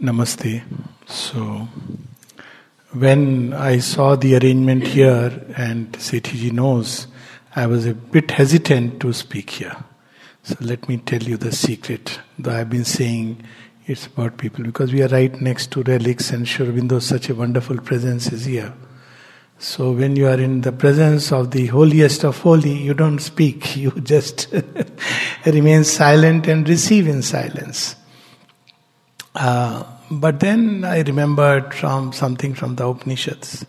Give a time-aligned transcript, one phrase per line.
[0.00, 0.62] Namaste.
[1.06, 1.66] So,
[2.92, 7.08] when I saw the arrangement here, and Sethiji knows,
[7.56, 9.76] I was a bit hesitant to speak here.
[10.44, 12.20] So, let me tell you the secret.
[12.38, 13.42] Though I've been saying
[13.86, 17.34] it's about people, because we are right next to relics, and Sri Aurobindo, such a
[17.34, 18.72] wonderful presence is here.
[19.58, 23.76] So, when you are in the presence of the holiest of holy, you don't speak,
[23.76, 24.46] you just
[25.44, 27.96] remain silent and receive in silence.
[29.38, 33.64] Uh, but then I remembered from something from the Upanishads,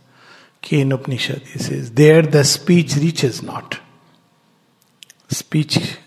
[0.64, 1.44] Kena Upanishad.
[1.44, 3.80] He says, There the speech reaches not.
[5.28, 5.98] Speech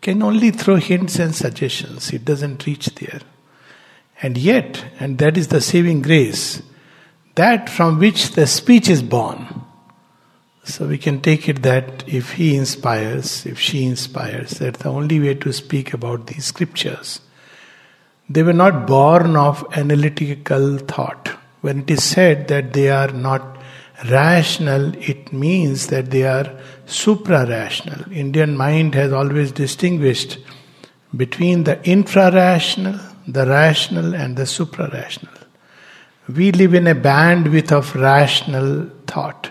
[0.00, 3.20] can only throw hints and suggestions, it doesn't reach there.
[4.22, 6.62] And yet, and that is the saving grace,
[7.34, 9.64] that from which the speech is born.
[10.62, 15.18] So we can take it that if he inspires, if she inspires, that's the only
[15.18, 17.20] way to speak about these scriptures
[18.28, 21.28] they were not born of analytical thought.
[21.60, 23.58] When it is said that they are not
[24.10, 28.10] rational, it means that they are supra rational.
[28.12, 30.38] Indian mind has always distinguished
[31.14, 35.34] between the infra rational, the rational, and the supra rational.
[36.28, 39.50] We live in a bandwidth of rational thought.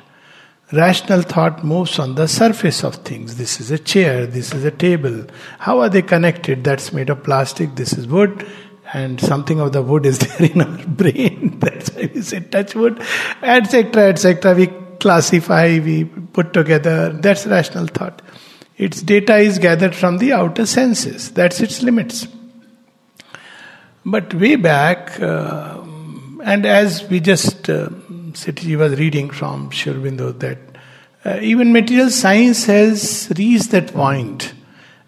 [0.72, 3.36] Rational thought moves on the surface of things.
[3.36, 5.25] This is a chair, this is a table.
[5.59, 6.63] How are they connected?
[6.63, 8.50] That's made of plastic, this is wood,
[8.94, 11.59] and something of the wood is there in our brain.
[11.59, 13.02] That's why we say touch wood,
[13.41, 14.55] etc., etc.
[14.55, 14.67] We
[15.02, 17.11] classify, we put together.
[17.11, 18.22] That's rational thought.
[18.78, 21.31] Its data is gathered from the outer senses.
[21.31, 22.28] That's its limits.
[24.06, 25.81] But way back, uh,
[26.44, 27.89] and as we just, uh,
[28.34, 30.58] Sethiji was reading from Sri that
[31.24, 34.54] uh, even material science has reached that point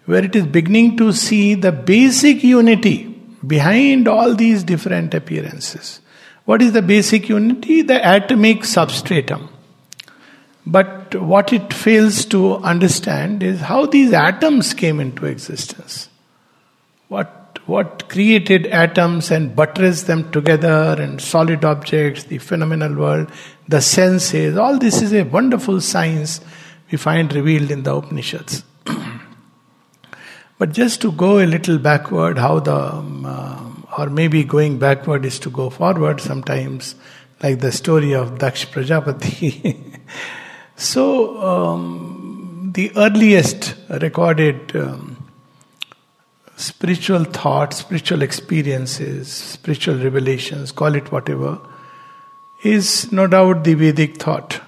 [0.06, 3.04] where it is beginning to see the basic unity
[3.46, 6.00] behind all these different appearances.
[6.44, 7.82] What is the basic unity?
[7.82, 9.48] The atomic substratum.
[10.66, 16.08] But what it fails to understand is how these atoms came into existence.
[17.08, 23.30] What, what created atoms and buttressed them together and solid objects, the phenomenal world,
[23.68, 26.40] the senses, all this is a wonderful science
[26.90, 28.64] we find revealed in the Upanishads.
[30.56, 35.24] But just to go a little backward, how the, um, uh, or maybe going backward
[35.24, 36.94] is to go forward sometimes,
[37.42, 40.00] like the story of Daksh Prajapati.
[40.76, 45.13] so, um, the earliest recorded um,
[46.64, 51.60] spiritual thoughts, spiritual experiences, spiritual revelations, call it whatever,
[52.62, 54.60] is no doubt the Vedic thought.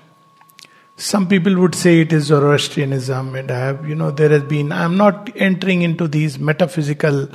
[0.96, 4.72] Some people would say it is Zoroastrianism, and I have, you know, there has been,
[4.72, 7.28] I'm not entering into these metaphysical,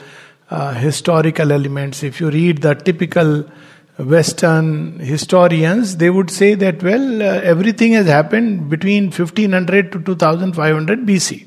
[0.49, 2.03] uh, historical elements.
[2.03, 3.49] If you read the typical
[3.97, 11.05] Western historians, they would say that, well, uh, everything has happened between 1500 to 2500
[11.05, 11.45] BC,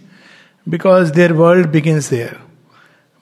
[0.69, 2.41] because their world begins there.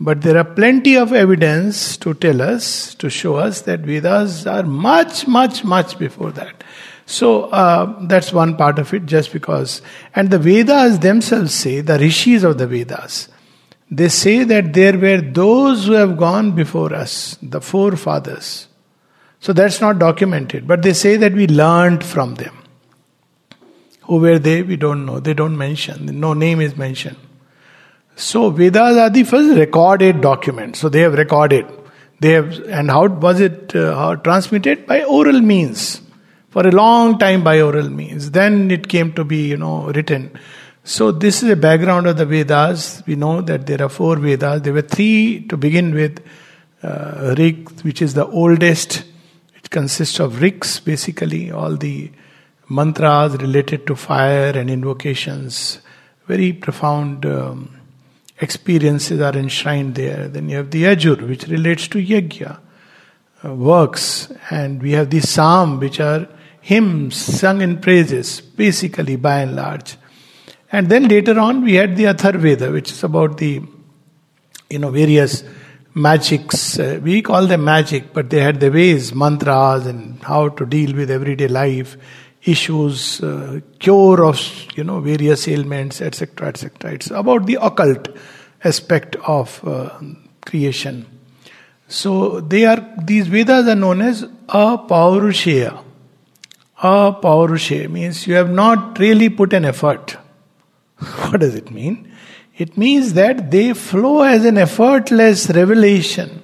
[0.04, 4.64] But there are plenty of evidence to tell us, to show us that Vedas are
[4.64, 6.64] much, much, much before that.
[7.06, 9.80] So uh, that's one part of it, just because.
[10.16, 13.28] And the Vedas themselves say, the rishis of the Vedas,
[13.92, 18.66] they say that there were those who have gone before us, the forefathers.
[19.38, 22.56] So that's not documented, but they say that we learned from them.
[24.02, 24.62] Who were they?
[24.62, 25.20] We don't know.
[25.20, 26.18] They don't mention.
[26.18, 27.18] No name is mentioned.
[28.16, 30.76] So Vedas are the first recorded document.
[30.76, 31.66] So they have recorded.
[32.20, 36.02] They have, and how was it uh, how transmitted by oral means?
[36.52, 38.30] for a long time by oral means.
[38.30, 40.38] Then it came to be, you know, written.
[40.84, 43.02] So this is a background of the Vedas.
[43.06, 44.60] We know that there are four Vedas.
[44.60, 46.22] There were three to begin with.
[46.82, 49.04] Uh, Rig, which is the oldest.
[49.54, 52.10] It consists of rigs, basically, all the
[52.68, 55.78] mantras related to fire and invocations.
[56.26, 57.70] Very profound um,
[58.42, 60.28] experiences are enshrined there.
[60.28, 62.58] Then you have the Yajur, which relates to Yajna,
[63.44, 64.32] uh, works.
[64.50, 66.28] And we have the Psalm, which are
[66.60, 69.96] hymns sung in praises, basically by and large.
[70.70, 73.62] And then later on, we had the Atharveda, which is about the,
[74.70, 75.44] you know, various
[75.94, 76.78] magics.
[76.78, 80.94] Uh, we call them magic, but they had the ways, mantras, and how to deal
[80.96, 81.96] with everyday life
[82.44, 84.40] issues, uh, cure of,
[84.74, 86.92] you know, various ailments, etc., etc.
[86.92, 88.08] It's about the occult
[88.64, 89.98] aspect of uh,
[90.44, 91.06] creation.
[91.88, 95.82] So they are these Vedas are known as apaurusheya.
[96.82, 100.16] Apaurushe means you have not really put an effort.
[100.98, 102.12] What does it mean?
[102.56, 106.42] It means that they flow as an effortless revelation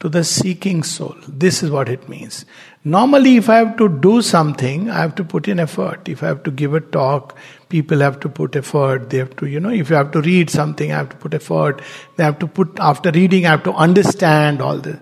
[0.00, 1.16] to the seeking soul.
[1.28, 2.44] This is what it means.
[2.84, 6.08] Normally, if I have to do something, I have to put in effort.
[6.08, 7.36] If I have to give a talk,
[7.70, 9.08] people have to put effort.
[9.08, 11.32] They have to, you know, if you have to read something, I have to put
[11.32, 11.80] effort.
[12.16, 14.98] They have to put, after reading, I have to understand all this.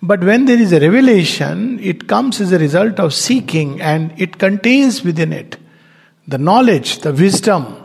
[0.00, 4.38] But when there is a revelation, it comes as a result of seeking and it
[4.38, 5.56] contains within it
[6.26, 7.76] the knowledge, the wisdom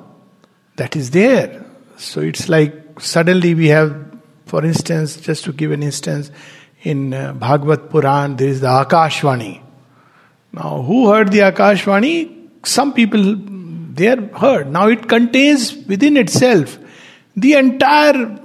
[0.78, 1.66] that is there.
[1.98, 6.32] So it's like suddenly we have, for instance, just to give an instance,
[6.84, 9.62] in uh, Bhagavad Puran, there is the Akashvani.
[10.54, 12.66] Now, who heard the Akashvani?
[12.66, 13.36] Some people
[14.00, 14.72] there heard.
[14.72, 16.78] Now, it contains within itself
[17.36, 18.40] the entire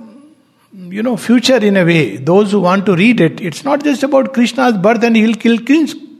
[0.94, 2.16] you know, future in a way.
[2.16, 5.58] Those who want to read it, it's not just about Krishna's birth and he'll kill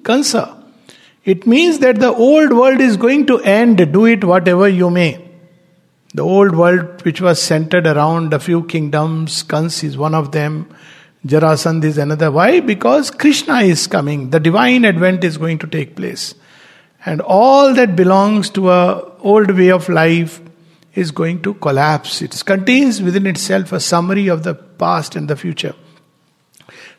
[0.05, 0.63] Kansa.
[1.25, 5.21] It means that the old world is going to end, do it whatever you may.
[6.13, 10.69] The old world, which was centered around a few kingdoms, kansa is one of them,
[11.27, 12.31] Jarasandh is another.
[12.31, 12.61] Why?
[12.61, 16.35] Because Krishna is coming, the divine advent is going to take place.
[17.07, 20.41] And all that belongs to a old way of life,
[20.95, 22.23] is going to collapse.
[22.23, 25.75] It contains within itself a summary of the past and the future.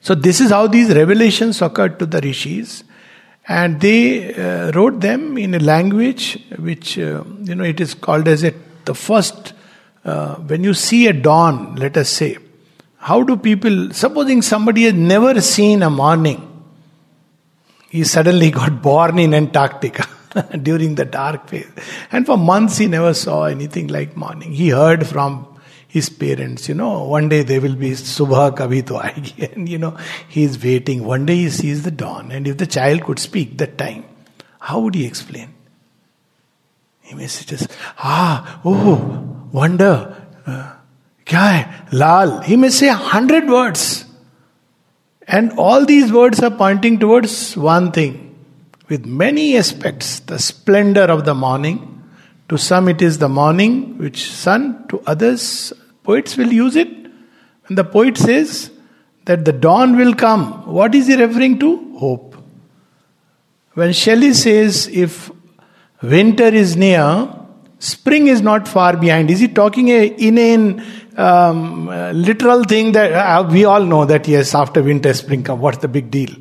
[0.01, 2.83] So, this is how these revelations occurred to the rishis,
[3.47, 8.27] and they uh, wrote them in a language which, uh, you know, it is called
[8.27, 8.53] as a,
[8.85, 9.53] the first,
[10.03, 12.37] uh, when you see a dawn, let us say,
[12.97, 16.54] how do people, supposing somebody has never seen a morning,
[17.95, 20.05] he suddenly got born in Antarctica.
[20.61, 21.69] during the dark phase.
[22.11, 24.51] And for months he never saw anything like morning.
[24.51, 25.47] He heard from
[25.87, 29.53] his parents, you know, one day they will be Subha Kabhi to aayegi.
[29.55, 29.97] And you know,
[30.27, 31.05] he is waiting.
[31.05, 32.31] One day he sees the dawn.
[32.31, 34.03] And if the child could speak that time,
[34.59, 35.53] how would he explain?
[37.01, 37.69] He may say just,
[37.99, 40.21] ah, oh, wonder.
[40.45, 40.73] Uh,
[41.25, 41.87] kya hai?
[41.91, 42.41] Lal.
[42.41, 44.04] He may say a hundred words.
[45.27, 48.35] And all these words are pointing towards one thing
[48.89, 52.03] with many aspects the splendor of the morning.
[52.49, 55.73] To some, it is the morning which sun, to others,
[56.03, 56.87] poets will use it.
[57.67, 58.69] And the poet says
[59.25, 60.65] that the dawn will come.
[60.71, 61.97] What is he referring to?
[61.97, 62.35] Hope.
[63.73, 65.31] When Shelley says, if
[66.03, 67.33] winter is near,
[67.79, 70.83] spring is not far behind, is he talking a inane,
[71.17, 75.61] um, literal thing that uh, we all know that yes, after winter, spring comes?
[75.61, 76.35] What's the big deal?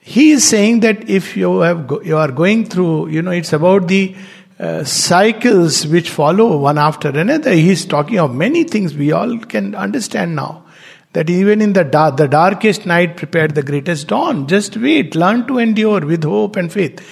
[0.00, 3.52] he is saying that if you have go, you are going through you know it's
[3.52, 4.14] about the
[4.58, 9.38] uh, cycles which follow one after another he is talking of many things we all
[9.38, 10.64] can understand now
[11.12, 15.46] that even in the dark, the darkest night prepared the greatest dawn just wait learn
[15.46, 17.06] to endure with hope and faith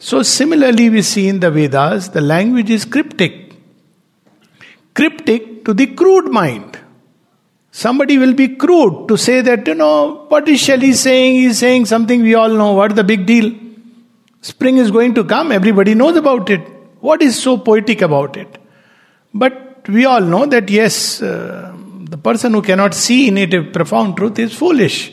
[0.00, 3.54] so similarly we see in the vedas the language is cryptic
[4.94, 6.78] cryptic to the crude mind
[7.82, 11.34] Somebody will be crude to say that, you know, what is Shelley saying?
[11.34, 12.72] He's saying something we all know.
[12.72, 13.52] What the big deal?
[14.42, 15.50] Spring is going to come.
[15.50, 16.60] Everybody knows about it.
[17.00, 18.46] What is so poetic about it?
[19.34, 21.74] But we all know that yes, uh,
[22.04, 25.12] the person who cannot see in it a profound truth is foolish.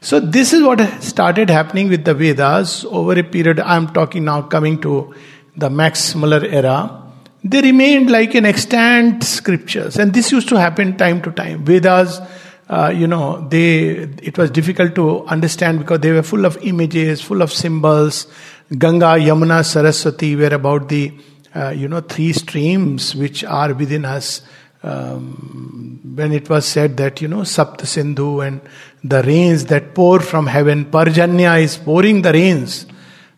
[0.00, 3.58] So this is what started happening with the Vedas over a period.
[3.58, 5.12] I'm talking now coming to
[5.56, 7.02] the Max Muller era
[7.50, 9.96] they remained like an extant scriptures.
[9.96, 11.64] And this used to happen time to time.
[11.64, 12.20] Vedas,
[12.68, 17.20] uh, you know, they it was difficult to understand because they were full of images,
[17.20, 18.26] full of symbols.
[18.76, 21.12] Ganga, Yamuna, Saraswati were about the,
[21.54, 24.42] uh, you know, three streams which are within us.
[24.82, 28.60] Um, when it was said that, you know, Sapta Sindhu and
[29.02, 32.86] the rains that pour from heaven, Parjanya is pouring the rains.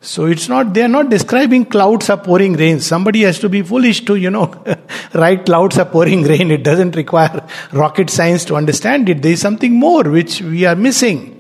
[0.01, 2.79] So it's not, they are not describing clouds are pouring rain.
[2.81, 4.65] Somebody has to be foolish to, you know,
[5.15, 6.51] write clouds are pouring rain.
[6.53, 9.23] It doesn't require rocket science to understand it.
[9.23, 11.35] There is something more which we are missing.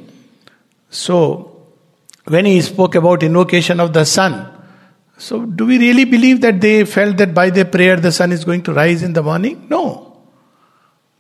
[0.91, 1.67] So,
[2.25, 4.55] when he spoke about invocation of the sun,
[5.19, 8.45] so do we really believe that they felt that by their prayer the sun is
[8.45, 9.67] going to rise in the morning?
[9.69, 10.21] No.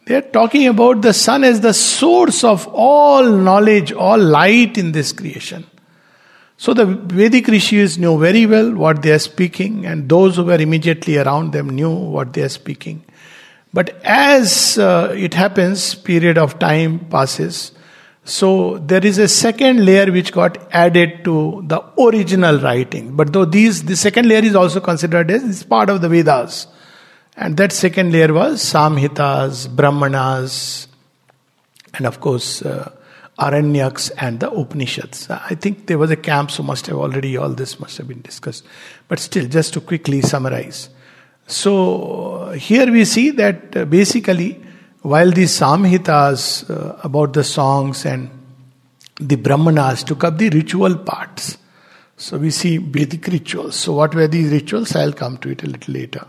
[0.06, 4.92] They are talking about the sun as the source of all knowledge, all light in
[4.92, 5.66] this creation.
[6.58, 10.60] So the Vedic rishis knew very well what they are speaking, and those who were
[10.60, 13.04] immediately around them knew what they are speaking.
[13.72, 17.72] But as uh, it happens, period of time passes,
[18.24, 23.16] so there is a second layer which got added to the original writing.
[23.16, 26.66] But though these, the second layer is also considered as part of the Vedas.
[27.36, 30.88] And that second layer was Samhitas, Brahmanas,
[31.94, 32.92] and of course, uh,
[33.38, 35.30] Aranyaks and the Upanishads.
[35.30, 38.22] I think there was a camp, so must have already all this must have been
[38.22, 38.64] discussed.
[39.06, 40.90] But still, just to quickly summarize.
[41.46, 44.62] So here we see that uh, basically
[45.02, 48.30] while the Samhitas uh, about the songs and
[49.20, 51.56] the Brahmanas took up the ritual parts.
[52.16, 53.76] So we see Vedic rituals.
[53.76, 54.94] So what were these rituals?
[54.94, 56.26] I'll come to it a little later.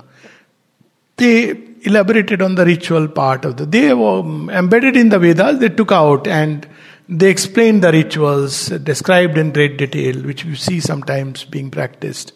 [1.18, 3.66] They elaborated on the ritual part of the.
[3.66, 4.20] They were
[4.52, 5.60] embedded in the Vedas.
[5.60, 6.68] They took out and
[7.10, 12.34] they explained the rituals, described in great detail, which we see sometimes being practiced.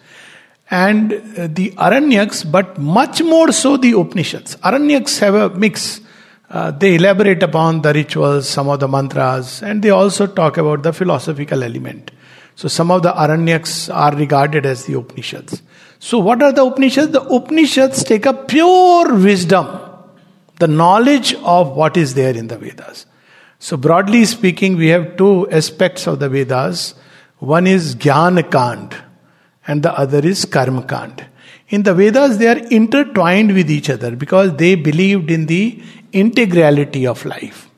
[0.72, 4.56] And uh, the Aranyaks, but much more so the Upanishads.
[4.58, 6.02] Aranyaks have a mix.
[6.50, 10.82] Uh, they elaborate upon the rituals, some of the mantras, and they also talk about
[10.82, 12.10] the philosophical element.
[12.56, 15.62] So some of the Aranyaks are regarded as the Upanishads.
[16.00, 17.12] So what are the Upanishads?
[17.12, 19.68] The Upanishads take up pure wisdom,
[20.58, 23.06] the knowledge of what is there in the Vedas.
[23.66, 26.96] So, broadly speaking, we have two aspects of the Vedas.
[27.40, 28.94] One is Jnana Kand,
[29.66, 31.26] and the other is Karma Kand.
[31.70, 37.10] In the Vedas, they are intertwined with each other because they believed in the integrality
[37.10, 37.70] of life.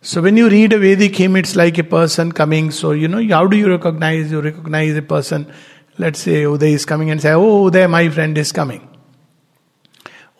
[0.00, 2.70] So, when you read a Vedic hymn, it's like a person coming.
[2.70, 4.32] So, you know, how do you recognize?
[4.32, 5.52] You recognize a person.
[5.98, 8.97] Let's say Uday is coming and say, Oh, Uday, my friend is coming.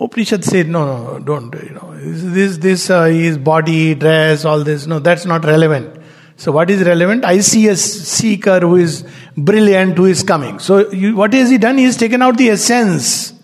[0.01, 4.87] Upanishad said, no, no, don't, you know, this, this, uh, his body, dress, all this,
[4.87, 6.01] no, that's not relevant.
[6.37, 7.25] So what is relevant?
[7.25, 9.05] I see a seeker who is
[9.37, 10.61] brilliant, who is coming.
[10.61, 11.79] So you, what has he done?
[11.79, 13.35] He has taken out the essence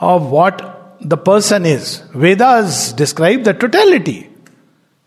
[0.00, 1.98] of what the person is.
[2.14, 4.30] Vedas describe the totality.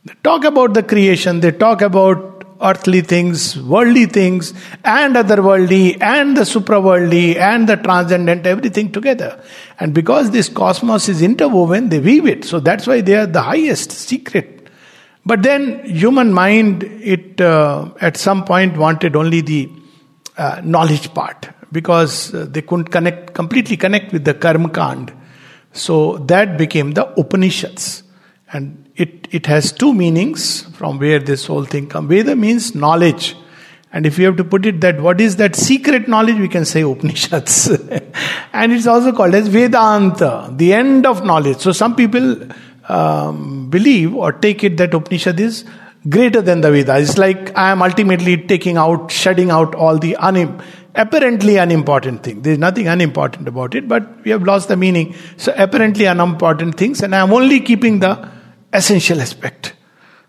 [0.03, 6.35] They talk about the creation, they talk about earthly things, worldly things, and otherworldly, and
[6.35, 9.41] the supraworldly, and the transcendent, everything together.
[9.79, 12.45] And because this cosmos is interwoven, they weave it.
[12.45, 14.69] So that's why they are the highest secret.
[15.25, 19.69] But then human mind, it uh, at some point wanted only the
[20.37, 25.13] uh, knowledge part because uh, they couldn't connect completely connect with the karma kand.
[25.73, 28.03] So that became the Upanishads.
[28.53, 32.09] And it, it has two meanings from where this whole thing comes.
[32.09, 33.35] Veda means knowledge.
[33.93, 36.65] And if you have to put it that what is that secret knowledge, we can
[36.65, 37.69] say Upanishads.
[38.53, 41.59] and it's also called as Vedanta, the end of knowledge.
[41.59, 42.37] So some people
[42.89, 45.63] um, believe or take it that Upanishad is
[46.09, 47.09] greater than the Vedas.
[47.09, 50.63] It's like I am ultimately taking out, shutting out all the unim,
[50.95, 52.41] apparently unimportant thing.
[52.41, 55.15] There's nothing unimportant about it, but we have lost the meaning.
[55.37, 58.36] So apparently unimportant things, and I am only keeping the
[58.73, 59.73] essential aspect.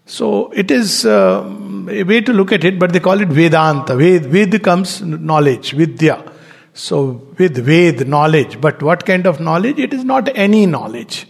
[0.07, 1.45] So it is uh,
[1.90, 3.95] a way to look at it, but they call it Vedanta.
[3.95, 6.25] Ved, Ved comes knowledge, Vidya.
[6.73, 8.61] So with Ved, knowledge.
[8.61, 9.78] But what kind of knowledge?
[9.78, 11.26] It is not any knowledge.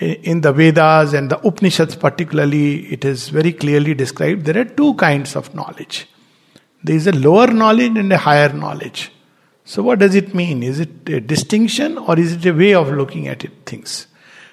[0.00, 4.94] In the Vedas and the Upanishads, particularly, it is very clearly described there are two
[4.94, 6.08] kinds of knowledge.
[6.82, 9.12] There is a lower knowledge and a higher knowledge.
[9.64, 10.64] So, what does it mean?
[10.64, 14.08] Is it a distinction or is it a way of looking at it, things?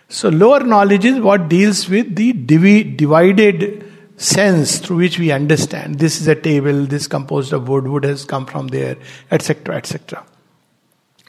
[0.09, 3.85] So, lower knowledge is what deals with the divi- divided
[4.17, 8.25] sense through which we understand this is a table, this composed of wood, wood has
[8.25, 8.97] come from there,
[9.29, 10.25] etc., etc.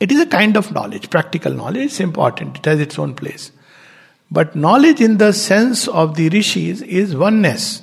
[0.01, 3.53] It is a kind of knowledge, practical knowledge, it's important, it has its own place.
[4.31, 7.83] But knowledge in the sense of the rishis is oneness.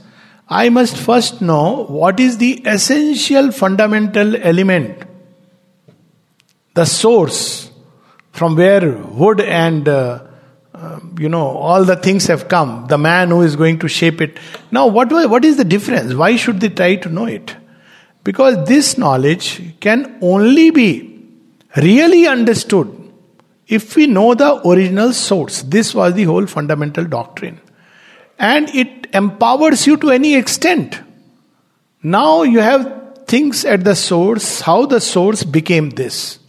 [0.50, 5.04] I must first know what is the essential fundamental element,
[6.74, 7.70] the source
[8.32, 10.27] from where wood and uh,
[10.80, 12.86] um, you know, all the things have come.
[12.88, 14.38] The man who is going to shape it.
[14.72, 16.14] Now, what, what is the difference?
[16.14, 17.56] Why should they try to know it?
[18.24, 21.26] Because this knowledge can only be
[21.76, 22.94] really understood
[23.68, 25.64] if we know the original source.
[25.64, 27.60] This was the whole fundamental doctrine.
[28.38, 31.02] And it empowers you to any extent.
[32.04, 36.40] Now you have things at the source, how the source became this.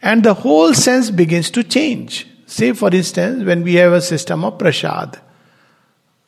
[0.00, 2.26] And the whole sense begins to change.
[2.54, 5.20] Say, for instance, when we have a system of prasad.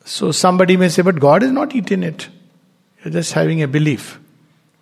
[0.05, 2.29] So somebody may say, but God is not eating it.
[3.01, 4.19] You're just having a belief.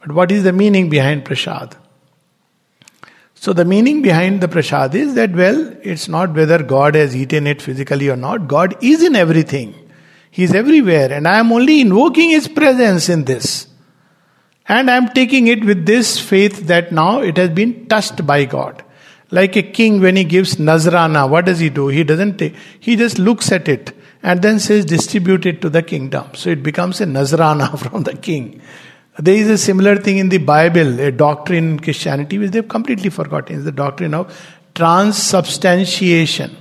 [0.00, 1.76] But what is the meaning behind prasad?
[3.34, 7.46] So the meaning behind the prasad is that, well, it's not whether God has eaten
[7.46, 8.48] it physically or not.
[8.48, 9.74] God is in everything.
[10.30, 11.12] He is everywhere.
[11.12, 13.66] And I am only invoking His presence in this.
[14.66, 18.46] And I am taking it with this faith that now it has been touched by
[18.46, 18.82] God.
[19.34, 21.88] Like a king, when he gives Nazrana, what does he do?
[21.88, 25.82] He doesn't take, he just looks at it and then says, distribute it to the
[25.82, 26.28] kingdom.
[26.34, 28.62] So it becomes a Nazrana from the king.
[29.18, 33.10] There is a similar thing in the Bible, a doctrine in Christianity which they've completely
[33.10, 33.56] forgotten.
[33.56, 36.56] It's the doctrine of transubstantiation.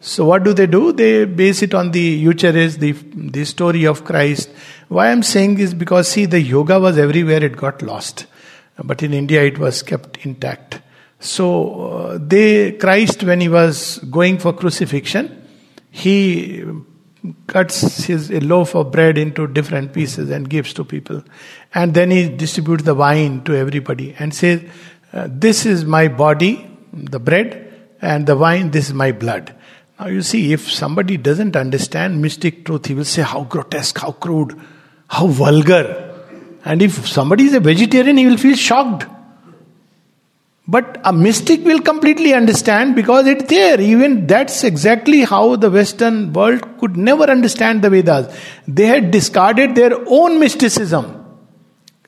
[0.00, 0.90] So what do they do?
[0.90, 4.50] They base it on the Eucharist, the, the story of Christ.
[4.88, 8.26] Why I'm saying is because see, the yoga was everywhere, it got lost.
[8.82, 10.80] But in India it was kept intact.
[11.20, 15.46] So uh, they Christ when he was going for crucifixion,
[15.90, 16.64] he
[17.46, 21.22] cuts his a loaf of bread into different pieces and gives to people.
[21.74, 24.62] And then he distributes the wine to everybody and says
[25.12, 29.54] uh, this is my body the bread and the wine this is my blood.
[29.98, 34.12] Now you see if somebody doesn't understand mystic truth he will say how grotesque how
[34.12, 34.58] crude
[35.06, 36.06] how vulgar.
[36.64, 39.06] And if somebody is a vegetarian he will feel shocked
[40.74, 43.80] but a mystic will completely understand because it's there.
[43.80, 48.26] Even that's exactly how the Western world could never understand the Vedas.
[48.68, 51.06] They had discarded their own mysticism,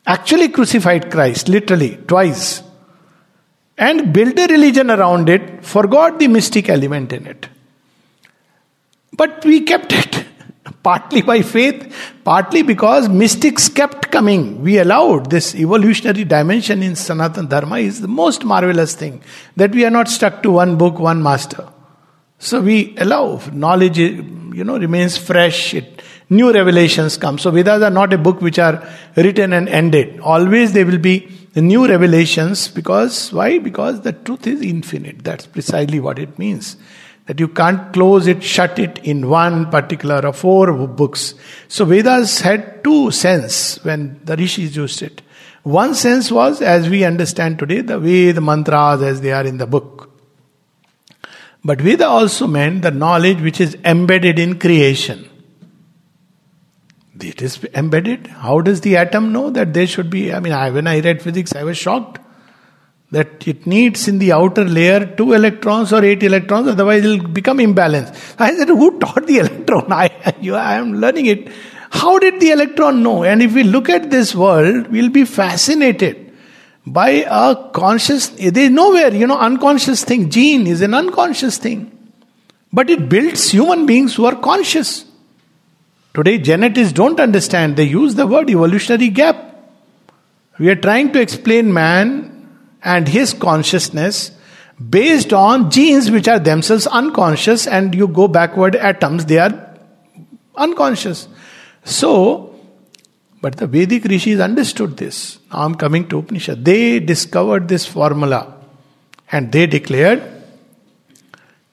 [0.06, 2.62] actually crucified Christ, literally, twice,
[3.76, 7.48] and built a religion around it, forgot the mystic element in it.
[9.12, 10.24] But we kept it
[10.82, 14.62] partly by faith, partly because mystics kept coming.
[14.62, 19.22] We allowed this evolutionary dimension in Sanatan Dharma is the most marvelous thing
[19.56, 21.68] that we are not stuck to one book, one master.
[22.38, 25.74] So we allow knowledge, you know, remains fresh.
[25.74, 27.38] It, new revelations come.
[27.38, 28.86] So Vedas are not a book which are
[29.16, 30.18] written and ended.
[30.20, 33.58] Always there will be new revelations because why?
[33.58, 35.22] Because the truth is infinite.
[35.22, 36.76] That's precisely what it means
[37.26, 41.34] that you can't close it, shut it in one particular or four books.
[41.68, 45.22] So Vedas had two sense when the rishis used it.
[45.62, 49.66] One sense was, as we understand today, the Veda mantras as they are in the
[49.66, 50.10] book.
[51.64, 55.28] But Veda also meant the knowledge which is embedded in creation.
[57.20, 58.26] It is embedded.
[58.26, 60.32] How does the atom know that there should be?
[60.32, 62.18] I mean, I, when I read physics, I was shocked
[63.12, 67.28] that it needs in the outer layer two electrons or eight electrons, otherwise it will
[67.28, 68.40] become imbalanced.
[68.40, 69.92] I said, Who taught the electron?
[69.92, 71.48] I, you, I am learning it.
[71.90, 73.22] How did the electron know?
[73.22, 76.32] And if we look at this world, we'll be fascinated
[76.86, 80.30] by a conscious, there is nowhere, you know, unconscious thing.
[80.30, 81.90] Gene is an unconscious thing.
[82.72, 85.04] But it builds human beings who are conscious.
[86.14, 87.76] Today, genetics don't understand.
[87.76, 89.36] They use the word evolutionary gap.
[90.58, 92.31] We are trying to explain man
[92.84, 94.32] and his consciousness
[94.90, 99.76] based on genes which are themselves unconscious and you go backward atoms they are
[100.56, 101.28] unconscious.
[101.84, 102.48] So
[103.40, 105.38] but the vedic rishis understood this.
[105.52, 106.64] Now i'm coming to upanishad.
[106.64, 108.54] They discovered this formula
[109.30, 110.22] and they declared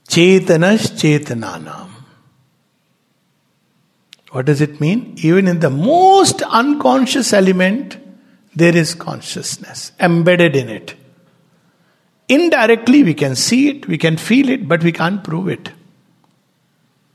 [0.07, 1.89] chetanas chetananam
[4.31, 5.15] what does it mean?
[5.17, 7.97] Even in the most unconscious element
[8.55, 10.95] there is consciousness embedded in it
[12.29, 15.71] Indirectly, we can see it, we can feel it, but we can't prove it.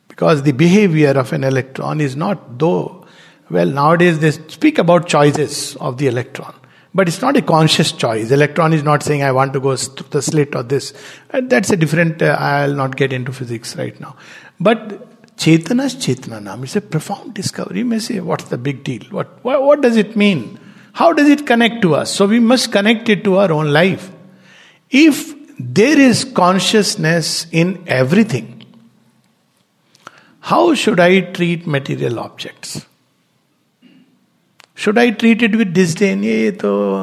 [0.08, 3.06] Because the behavior of an electron is not, though,
[3.48, 6.54] well, nowadays they speak about choices of the electron.
[6.92, 8.30] But it's not a conscious choice.
[8.30, 10.92] Electron is not saying, I want to go through the slit or this.
[11.32, 14.16] That's a different, uh, I'll not get into physics right now.
[14.60, 17.78] But Chetana's Chetananam is a profound discovery.
[17.78, 19.02] You may say, what's the big deal?
[19.10, 20.60] What, what, what does it mean?
[20.92, 22.14] How does it connect to us?
[22.14, 24.12] So we must connect it to our own life.
[24.96, 28.64] If there is consciousness in everything,
[30.38, 32.86] how should I treat material objects?
[34.76, 36.22] Should I treat it with disdain?
[36.22, 36.56] ये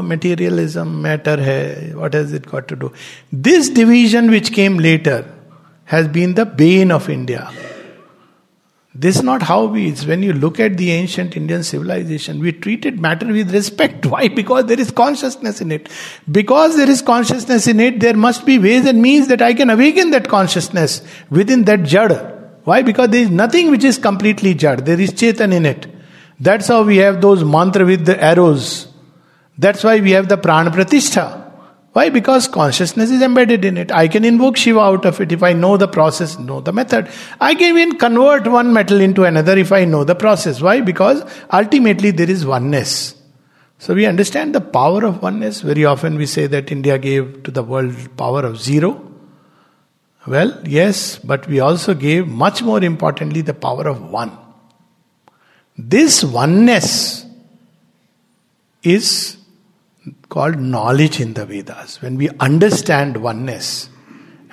[0.06, 1.91] materialism matter hai.
[1.93, 2.93] What has it got to do?
[3.32, 5.25] This division which came later
[5.86, 7.49] has been the bane of India.
[8.93, 12.51] This is not how we, it's when you look at the ancient Indian civilization, we
[12.51, 14.06] treated matter with respect.
[14.13, 14.27] Why?
[14.27, 15.88] Because there is consciousness in it.
[16.30, 19.69] Because there is consciousness in it, there must be ways and means that I can
[19.69, 22.38] awaken that consciousness within that jad.
[22.65, 22.82] Why?
[22.82, 24.86] Because there is nothing which is completely jad.
[24.86, 25.88] There is chetan in it.
[26.39, 28.88] That's how we have those mantra with the arrows.
[29.58, 31.40] That's why we have the prana pratishtha.
[31.93, 32.10] Why?
[32.10, 33.91] Because consciousness is embedded in it.
[33.91, 37.10] I can invoke Shiva out of it if I know the process, know the method.
[37.39, 40.62] I can even convert one metal into another if I know the process.
[40.62, 40.80] Why?
[40.80, 43.15] Because ultimately there is oneness.
[43.77, 45.62] So we understand the power of oneness.
[45.62, 49.12] Very often we say that India gave to the world power of zero.
[50.25, 54.32] Well, yes, but we also gave much more importantly the power of one.
[55.77, 57.25] This oneness
[58.84, 59.40] is
[60.30, 62.02] called knowledge in the Vedas.
[62.02, 63.90] When we understand oneness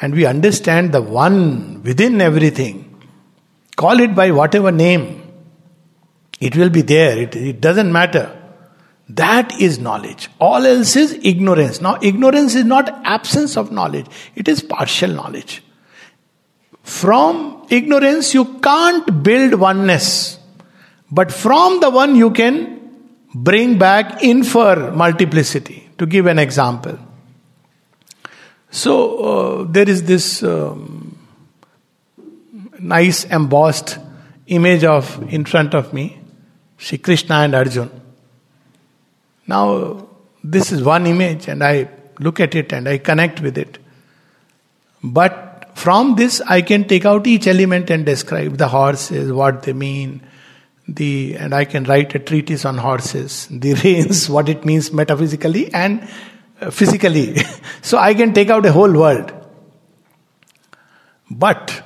[0.01, 2.85] and we understand the one within everything,
[3.77, 5.23] call it by whatever name,
[6.41, 7.19] it will be there.
[7.19, 8.35] It, it doesn't matter.
[9.09, 10.29] That is knowledge.
[10.39, 11.81] All else is ignorance.
[11.81, 15.63] Now, ignorance is not absence of knowledge, it is partial knowledge.
[16.83, 20.39] From ignorance, you can't build oneness.
[21.11, 22.78] But from the one, you can
[23.35, 25.85] bring back, infer multiplicity.
[25.99, 26.97] To give an example.
[28.71, 31.19] So uh, there is this um,
[32.79, 33.99] nice embossed
[34.47, 36.21] image of in front of me,
[36.77, 37.91] Shri Krishna and Arjun.
[39.49, 40.09] Now,
[40.45, 41.89] this is one image, and I
[42.21, 43.79] look at it and I connect with it.
[45.03, 49.73] But from this, I can take out each element and describe the horses, what they
[49.73, 50.23] mean,
[50.89, 55.73] the and I can write a treatise on horses, the reins, what it means metaphysically
[55.73, 56.09] and
[56.61, 57.37] uh, physically.
[57.83, 59.33] so I can take out a whole world.
[61.31, 61.83] But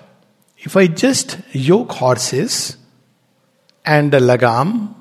[0.59, 2.77] if I just yoke horses
[3.85, 4.95] and a lagam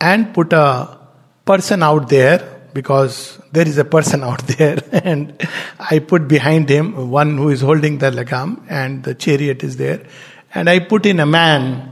[0.00, 0.98] and put a
[1.44, 5.46] person out there because there is a person out there and
[5.78, 10.06] I put behind him one who is holding the lagam and the chariot is there
[10.54, 11.91] and I put in a man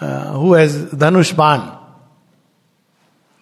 [0.00, 1.78] uh, who has Dhanush Ban.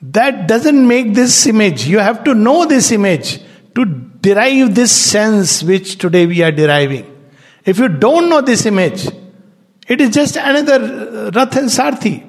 [0.03, 1.87] That doesn't make this image.
[1.87, 3.41] You have to know this image
[3.75, 7.15] to derive this sense which today we are deriving.
[7.65, 9.09] If you don't know this image,
[9.87, 12.25] it is just another Rath and Sarthi.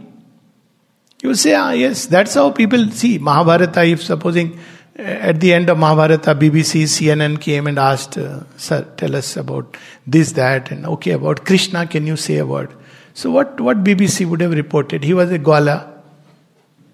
[1.21, 3.83] You say, ah, yes, that's how people see Mahabharata.
[3.83, 4.57] If supposing
[4.97, 9.35] uh, at the end of Mahabharata, BBC, CNN came and asked, uh, Sir, tell us
[9.35, 9.75] about
[10.07, 12.73] this, that, and okay, about Krishna, can you say a word?
[13.19, 15.03] So, what, what BBC would have reported?
[15.03, 15.91] He was a Gwala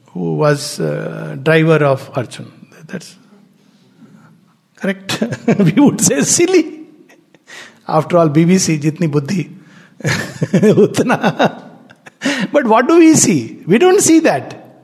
[0.07, 2.51] who was uh, driver of Arjun.
[2.85, 3.15] That's
[4.75, 5.23] correct.
[5.59, 6.87] we would say silly.
[7.87, 9.55] After all, BBC, jitni buddhi,
[10.01, 11.69] utna.
[12.51, 13.63] But what do we see?
[13.67, 14.81] We don't see that.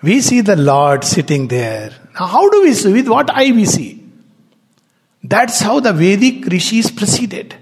[0.00, 1.90] We see the Lord sitting there.
[2.14, 2.92] Now, how do we see?
[2.92, 4.00] With what eye we see?
[5.24, 7.56] That's how the Vedic rishis proceeded.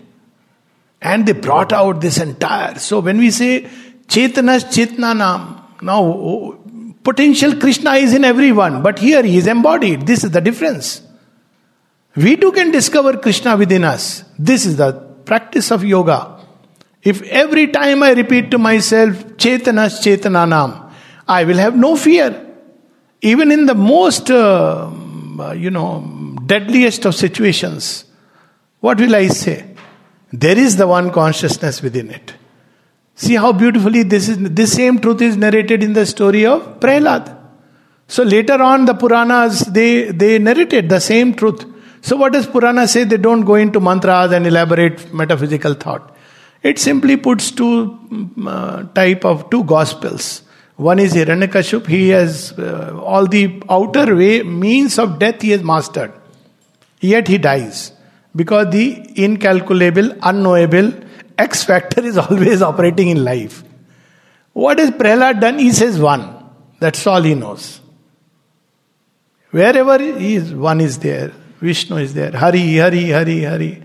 [1.05, 2.79] And they brought out this entire.
[2.79, 3.69] So when we say
[4.07, 6.59] Chetanas Chetananam, now
[7.05, 10.07] potential Krishna is in everyone, but here he is embodied.
[10.07, 11.03] This is the difference.
[12.17, 14.25] We too can discover Krishna within us.
[14.39, 14.93] This is the
[15.27, 16.41] practice of yoga.
[17.03, 20.91] If every time I repeat to myself, Chetanas Chetananam,
[21.29, 22.41] I will have no fear.
[23.21, 24.91] Even in the most, uh,
[25.55, 28.05] you know, deadliest of situations,
[28.81, 29.74] what will I say?
[30.43, 32.35] There is the one consciousness within it.
[33.15, 37.29] See how beautifully this is this same truth is narrated in the story of Prahlad.
[38.09, 41.65] So later on the Puranas they they narrated the same truth.
[42.01, 43.05] So what does Purana say?
[43.05, 46.11] They don't go into mantras and elaborate metaphysical thought.
[46.65, 47.73] It simply puts two
[48.45, 50.43] uh, type of two gospels.
[50.75, 51.87] One is Hiranyakashipu.
[51.87, 56.13] He has uh, all the outer way means of death he has mastered.
[57.01, 57.94] Yet he dies
[58.35, 60.93] because the incalculable, unknowable
[61.39, 63.63] X factor is always operating in life.
[64.53, 65.59] What has Prahlad done?
[65.59, 66.33] He says one.
[66.81, 67.81] That's all he knows.
[69.51, 71.33] Wherever he is, one is there.
[71.61, 72.33] Vishnu is there.
[72.33, 73.83] Hari, Hari, Hari, Hari.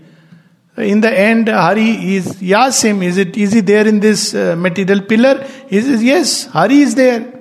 [0.76, 3.04] In the end, Hari is Yasim.
[3.04, 3.36] Is it?
[3.36, 5.46] Is he there in this uh, material pillar?
[5.68, 6.46] He says yes.
[6.46, 7.39] Hari is there.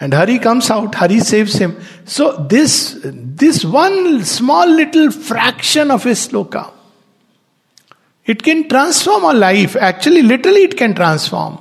[0.00, 1.80] And Hari comes out, Hari saves him.
[2.04, 6.72] So this, this one small little fraction of a sloka,
[8.24, 9.76] it can transform our life.
[9.76, 11.58] Actually, literally it can transform.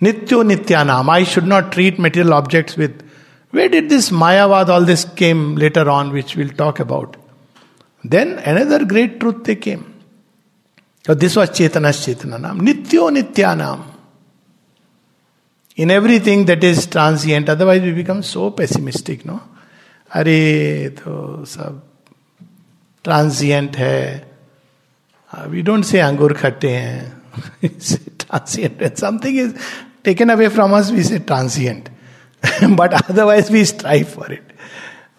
[0.00, 1.08] Nityo Nityanam.
[1.08, 3.02] I should not treat material objects with.
[3.50, 7.16] Where did this Mayavad, all this came later on, which we'll talk about?
[8.04, 9.94] Then another great truth they came.
[11.04, 12.60] So this was Chetanas Chetananam.
[12.60, 13.97] Nityo Nityanam
[15.77, 17.49] in everything that is transient.
[17.49, 19.39] Otherwise, we become so pessimistic, no?
[20.15, 21.81] अरे तो सब
[23.03, 24.27] transient है
[25.49, 27.69] we don't say अंगूर खट्टे हैं
[28.19, 29.55] transient something is
[30.05, 31.89] taken away from us we say transient
[32.75, 34.43] but otherwise we strive for it.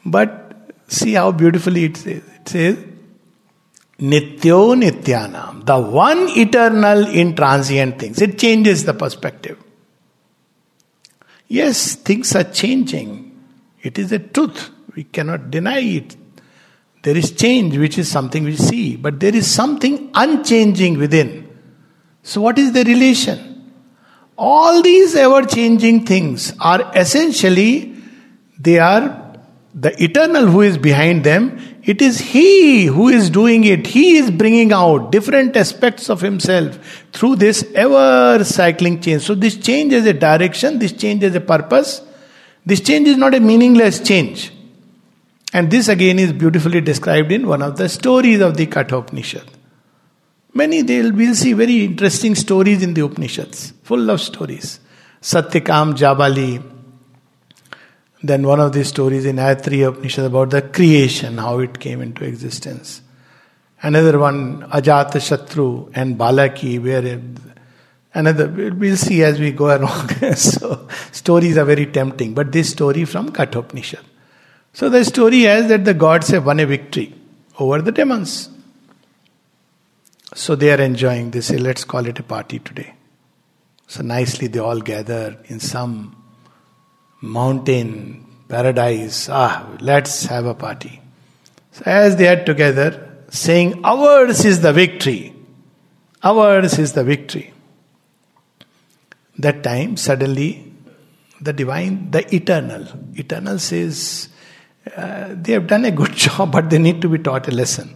[0.04, 2.22] But see how beautifully it says.
[2.40, 2.78] It says,
[3.98, 8.20] Nityo Nityanam, the one eternal in transient things.
[8.20, 9.58] It changes the perspective.
[11.49, 13.09] Yes, things are changing.
[13.81, 14.69] It is a truth.
[14.95, 16.15] We cannot deny it.
[17.01, 21.49] There is change, which is something we see, but there is something unchanging within.
[22.21, 23.71] So, what is the relation?
[24.38, 27.95] All these ever changing things are essentially,
[28.59, 29.28] they are
[29.73, 33.88] the eternal who is behind them it is He who is doing it.
[33.88, 36.77] He is bringing out different aspects of Himself
[37.13, 39.23] through this ever cycling change.
[39.23, 42.01] So, this change is a direction, this change is a purpose.
[42.63, 44.53] This change is not a meaningless change.
[45.51, 49.49] And this again is beautifully described in one of the stories of the Kathopanishad.
[50.53, 54.79] Many they'll we'll see very interesting stories in the Upanishads, full of stories.
[55.21, 56.62] Satyakam Jabali,
[58.21, 62.25] then one of these stories in Aitareya Upanishad about the creation, how it came into
[62.25, 63.01] existence.
[63.82, 67.21] Another one, Ajata Shatru and Balaki, where
[68.13, 70.10] another, we'll see as we go along.
[70.36, 72.34] so, stories are very tempting.
[72.34, 74.03] But this story from Kathopanishad.
[74.73, 77.13] So, the story is that the gods have won a victory
[77.58, 78.49] over the demons.
[80.34, 81.32] So, they are enjoying.
[81.32, 82.95] They say, let's call it a party today.
[83.88, 86.18] So, nicely they all gather in some
[87.21, 89.29] mountain paradise.
[89.29, 91.01] Ah, let's have a party.
[91.71, 95.34] So, as they are together, saying, Ours is the victory.
[96.23, 97.53] Ours is the victory.
[99.38, 100.73] That time, suddenly,
[101.39, 104.27] the divine, the eternal, eternal says,
[104.95, 107.95] uh, they have done a good job, but they need to be taught a lesson.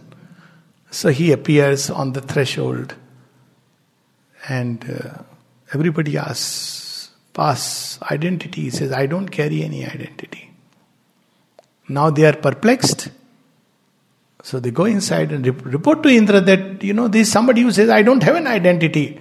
[0.90, 2.94] So he appears on the threshold,
[4.48, 5.22] and uh,
[5.72, 6.83] everybody asks,
[7.34, 8.62] Pass identity.
[8.62, 10.50] He says, I don't carry any identity.
[11.88, 13.10] Now they are perplexed
[14.44, 17.88] so they go inside and report to Indra that, you know, there's somebody who says,
[17.88, 19.18] I don't have an identity.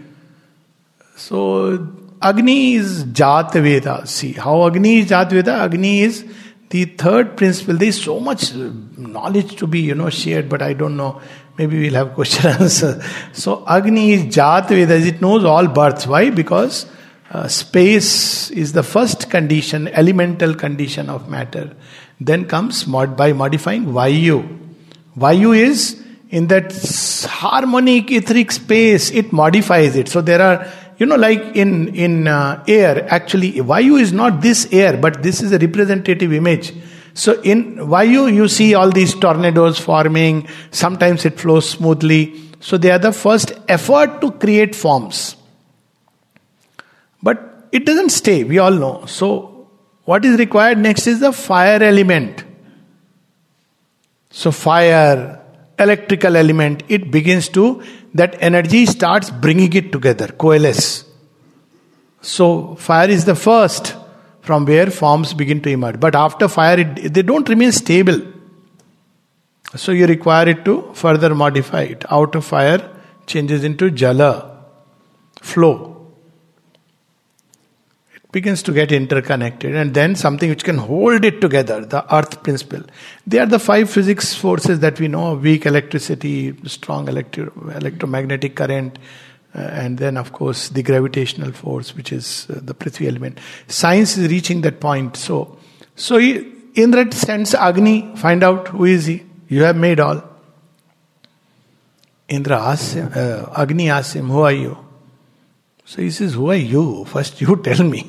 [1.15, 1.87] So
[2.21, 4.05] Agni is Jat Veda.
[4.05, 5.53] See, how Agni is Jat Veda?
[5.53, 6.25] Agni is
[6.69, 7.77] the third principle.
[7.77, 11.21] There is so much uh, knowledge to be, you know, shared, but I don't know.
[11.57, 13.01] Maybe we'll have question answer.
[13.31, 14.97] So Agni is Jat Veda.
[14.97, 16.05] It knows all births.
[16.05, 16.31] Why?
[16.31, 16.85] Because
[17.33, 21.75] uh, space is the first condition, elemental condition of matter.
[22.21, 24.63] Then comes mod- by modifying Vayu
[25.17, 26.73] Vayu is in that
[27.29, 30.07] harmonic etheric space, it modifies it.
[30.07, 30.67] So there are,
[30.97, 35.41] you know, like in in uh, air, actually, Vayu is not this air, but this
[35.41, 36.73] is a representative image.
[37.13, 40.47] So in Vayu, you see all these tornadoes forming.
[40.71, 42.41] Sometimes it flows smoothly.
[42.59, 45.35] So they are the first effort to create forms.
[47.23, 48.43] But it doesn't stay.
[48.43, 49.05] We all know.
[49.07, 49.53] So
[50.05, 52.43] what is required next is the fire element.
[54.29, 55.39] So, fire,
[55.79, 57.83] electrical element, it begins to,
[58.13, 61.05] that energy starts bringing it together, coalesce.
[62.21, 63.95] So, fire is the first
[64.41, 65.99] from where forms begin to emerge.
[65.99, 68.21] But after fire, it, they don't remain stable.
[69.75, 72.03] So, you require it to further modify it.
[72.11, 72.89] Out of fire,
[73.25, 74.65] changes into jala,
[75.41, 75.92] flow
[78.33, 82.81] begins to get interconnected and then something which can hold it together the earth principle.
[83.27, 88.97] They are the five physics forces that we know weak electricity strong electro- electromagnetic current
[89.55, 93.39] uh, and then of course the gravitational force which is uh, the prithvi element.
[93.67, 95.15] Science is reaching that point.
[95.15, 95.57] So
[95.95, 99.23] so he, indra sends agni find out who is he.
[99.47, 100.23] You have made all.
[102.27, 104.75] Indra asks him, uh, agni asks him who are you
[105.87, 108.03] so is is हुआ you first you tell me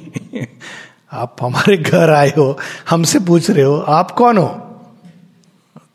[1.12, 2.58] आप हमारे घर आए हो,
[2.90, 4.46] हमसे पूछ रहे हो, आप कौन हो?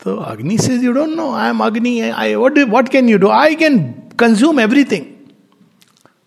[0.04, 3.30] तो Agni say you don't know I am Agni I what what can you do
[3.30, 3.80] I can
[4.20, 5.06] consume everything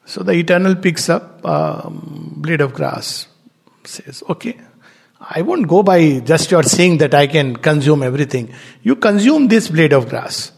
[0.09, 3.07] so the eternal picks up blade of grass
[3.87, 4.55] says okay
[5.21, 8.49] I won't go by just your saying that I can consume everything
[8.87, 10.53] you consume this blade of grass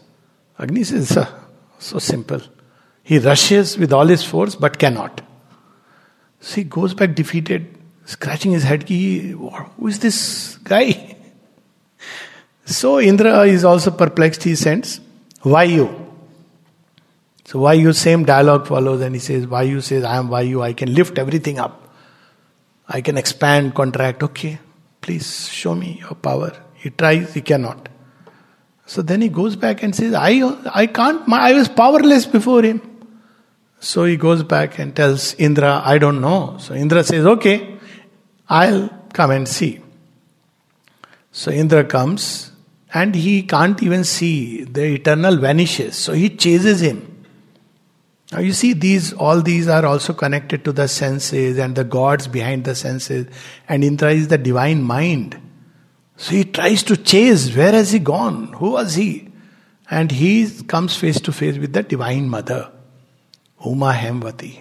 [0.59, 2.41] Agni say so simple
[3.05, 5.21] he rushes with all his force but cannot.
[6.39, 7.67] So he goes back defeated,
[8.05, 8.87] scratching his head.
[8.87, 11.15] Ki, Who is this guy?
[12.67, 14.41] So Indra is also perplexed.
[14.41, 14.99] He sends
[15.43, 15.85] Vayu?
[17.43, 17.93] So Vayu?
[17.93, 19.83] same dialogue follows, and he says, Vayu?
[19.83, 20.63] says, I am Vayu.
[20.63, 21.93] I can lift everything up.
[22.87, 24.23] I can expand, contract.
[24.23, 24.57] Okay,
[24.99, 26.53] please show me your power.
[26.73, 27.87] He tries, he cannot.
[28.87, 30.41] So then he goes back and says, I,
[30.73, 32.94] I can't, my, I was powerless before him.
[33.79, 36.57] So he goes back and tells Indra, I don't know.
[36.59, 37.77] So Indra says, Okay,
[38.49, 39.81] I'll come and see.
[41.31, 42.51] So Indra comes
[42.93, 44.63] and he can't even see.
[44.63, 45.97] The eternal vanishes.
[45.97, 47.11] So he chases him.
[48.31, 52.27] Now you see, these all these are also connected to the senses and the gods
[52.27, 53.27] behind the senses.
[53.69, 55.39] And Indra is the divine mind.
[56.17, 57.55] So he tries to chase.
[57.55, 58.53] Where has he gone?
[58.53, 59.29] Who was he?
[59.91, 62.71] And he comes face to face with the divine mother.
[63.65, 64.59] Uma Hemvati.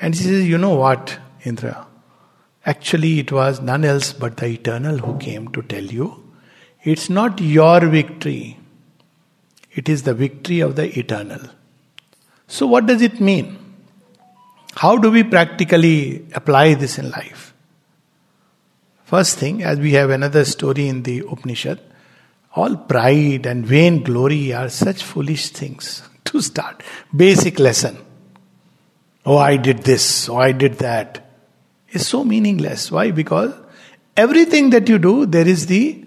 [0.00, 1.86] And she says, You know what, Indra?
[2.66, 6.22] Actually, it was none else but the Eternal who came to tell you
[6.82, 8.58] it's not your victory,
[9.72, 11.40] it is the victory of the Eternal.
[12.46, 13.58] So, what does it mean?
[14.76, 17.54] How do we practically apply this in life?
[19.04, 21.80] First thing, as we have another story in the Upanishad,
[22.54, 26.02] all pride and vain glory are such foolish things
[26.34, 26.82] to start.
[27.24, 27.98] Basic lesson.
[29.24, 31.20] Oh, I did this, oh, I did that.
[31.92, 32.90] Is so meaningless.
[32.90, 33.10] Why?
[33.12, 33.54] Because
[34.16, 36.04] everything that you do, there is the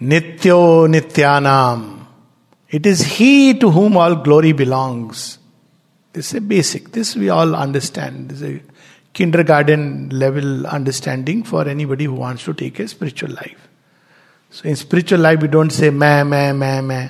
[0.00, 2.06] Nityo Nityanam.
[2.70, 5.38] It is He to whom all glory belongs.
[6.12, 6.92] This is a basic.
[6.92, 8.28] This we all understand.
[8.28, 8.62] This is a
[9.12, 13.68] kindergarten level understanding for anybody who wants to take a spiritual life.
[14.50, 17.08] So in spiritual life, we don't say ma ma ma ma,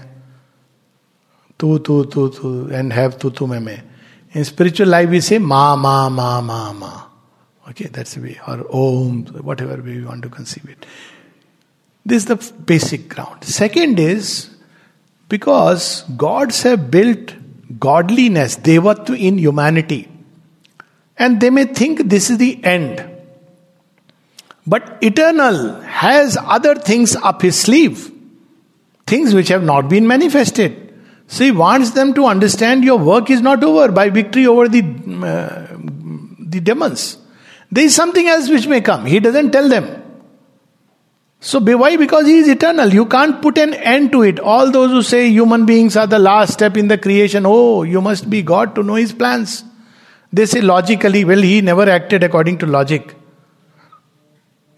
[1.58, 3.78] tu tu tu tu, and have tu tu me me.
[4.32, 7.02] In spiritual life, we say ma ma ma ma ma.
[7.70, 10.86] Okay, that's the way, or om, whatever way we want to conceive it.
[12.06, 13.44] This is the basic ground.
[13.44, 14.48] Second is
[15.28, 17.34] because gods have built
[17.78, 20.08] godliness, devatva in humanity.
[21.18, 23.04] And they may think this is the end.
[24.66, 28.12] But eternal has other things up his sleeve,
[29.06, 30.87] things which have not been manifested.
[31.28, 34.80] So he wants them to understand your work is not over by victory over the,
[34.80, 35.76] uh,
[36.40, 37.18] the demons.
[37.70, 39.04] There is something else which may come.
[39.04, 40.02] He doesn't tell them.
[41.40, 41.98] So why?
[41.98, 42.92] Because he is eternal.
[42.92, 44.40] You can't put an end to it.
[44.40, 48.00] All those who say human beings are the last step in the creation, oh, you
[48.00, 49.64] must be God to know his plans.
[50.32, 53.14] They say logically, well, he never acted according to logic.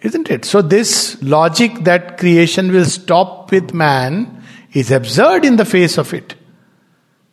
[0.03, 0.45] Isn't it?
[0.45, 6.13] So this logic that creation will stop with man is absurd in the face of
[6.13, 6.35] it.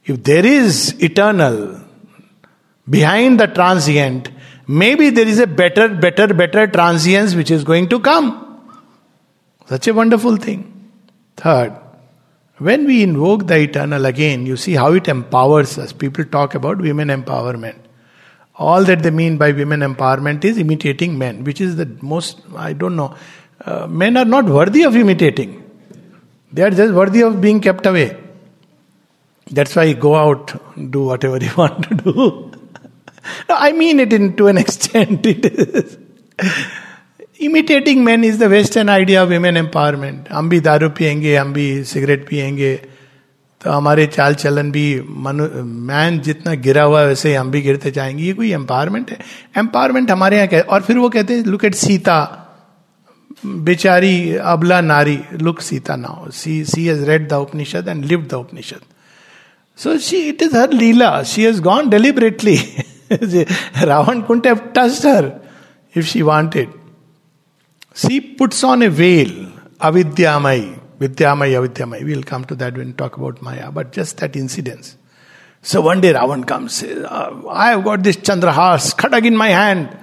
[0.08, 1.82] If there is eternal
[2.89, 4.30] behind the transient,
[4.65, 8.28] maybe there is a better, better, better transience which is going to come.
[9.65, 10.91] Such a wonderful thing.
[11.36, 11.78] Third,
[12.58, 15.91] when we invoke the eternal again, you see how it empowers us.
[15.91, 17.76] People talk about women empowerment.
[18.56, 22.72] All that they mean by women empowerment is imitating men, which is the most, I
[22.72, 23.13] don't know.
[23.60, 25.70] Uh, men are not worthy of imitating,
[26.54, 28.27] they are just worthy of being kept away.
[29.51, 30.53] That's why go out,
[30.91, 32.51] do whatever you want to do.
[33.49, 35.25] no, I mean it in, to an extent.
[35.25, 35.97] It is.
[37.41, 41.83] Imitating man is the western idea of women empowerment हम भी दारू पियेंगे हम भी
[41.83, 42.73] cigarette पियेंगे
[43.62, 44.86] तो हमारे चाल चलन भी
[45.25, 45.47] मनु
[45.89, 49.17] मैन जितना गिरा हुआ है वैसे हम भी गिरते जाएँगे ये कोई एम्पावरमेंट है
[49.57, 52.19] एम्पावरमेंट हमारे यहाँ क्या और फिर वो कहते हैं लुक एट सीता
[53.45, 54.15] बेचारी
[54.53, 58.81] अबला नारी look Sita now see she has read the Upanishad and live the Upanishad
[59.78, 61.24] So she, it is her lila.
[61.24, 62.56] She has gone deliberately.
[63.10, 65.40] Ravan couldn't have touched her
[65.94, 66.74] if she wanted.
[67.94, 69.30] She puts on a veil,
[69.80, 72.04] avidyamai, vidyamai, avidyamai.
[72.04, 74.98] We'll come to that when we talk about Maya, but just that incidence.
[75.62, 79.50] So one day Ravan comes, says, uh, I have got this Chandrahas, khadag in my
[79.50, 79.96] hand.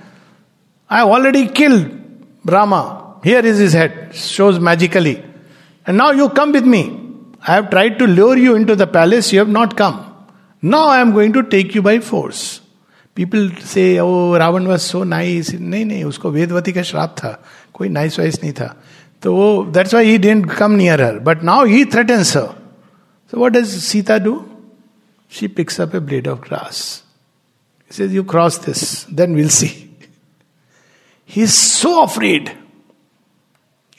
[0.88, 1.90] I have already killed
[2.44, 3.16] Brahma.
[3.24, 5.20] Here is his head, shows magically.
[5.84, 7.03] And now you come with me.
[7.43, 10.05] I have tried to lure you into the palace, you have not come.
[10.63, 12.41] Now I am going to take you by force.
[13.15, 17.31] People से ओ Ravan was so nice नहीं नहीं उसको वेदवती का श्राप था
[17.73, 18.67] कोई nice vice नहीं था
[19.23, 22.47] तो वो that's why he didn't come near her but now he threatens her
[23.31, 24.33] so what does Sita do
[25.31, 26.81] she picks up A blade of grass
[27.91, 28.81] says you cross this
[29.19, 29.89] then we'll see
[31.29, 32.51] he's so afraid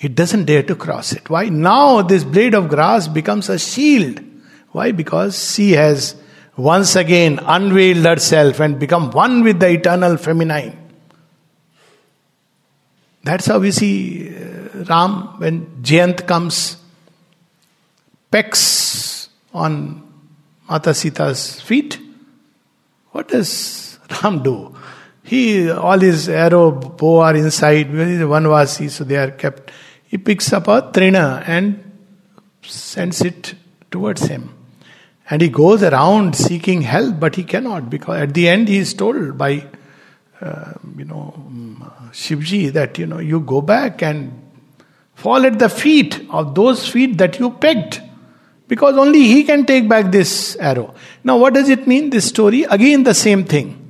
[0.06, 4.20] he doesn't dare to cross it why now this blade of grass becomes a shield
[4.78, 6.16] why because she has
[6.72, 10.74] once again unveiled herself and become one with the eternal feminine
[13.26, 14.56] that's how we see uh,
[14.88, 16.78] Ram when Jayant comes,
[18.30, 20.04] pecks on
[20.70, 22.00] Mata Sita's feet.
[23.12, 24.76] What does Ram do?
[25.24, 27.88] He, all his arrow, bow are inside.
[27.90, 29.72] One Vasi, so they are kept.
[30.16, 31.92] He picks up a trina and
[32.62, 33.54] sends it
[33.92, 34.56] towards him.
[35.30, 38.94] And he goes around seeking help, but he cannot because at the end he is
[38.94, 39.68] told by
[40.40, 41.34] uh, you know,
[42.14, 44.42] Shivji, that you know, you go back and
[45.16, 48.02] fall at the feet of those feet that you pegged.
[48.70, 50.96] Because only he can take back this arrow.
[51.26, 52.64] Now, what does it mean, this story?
[52.64, 53.85] Again, the same thing.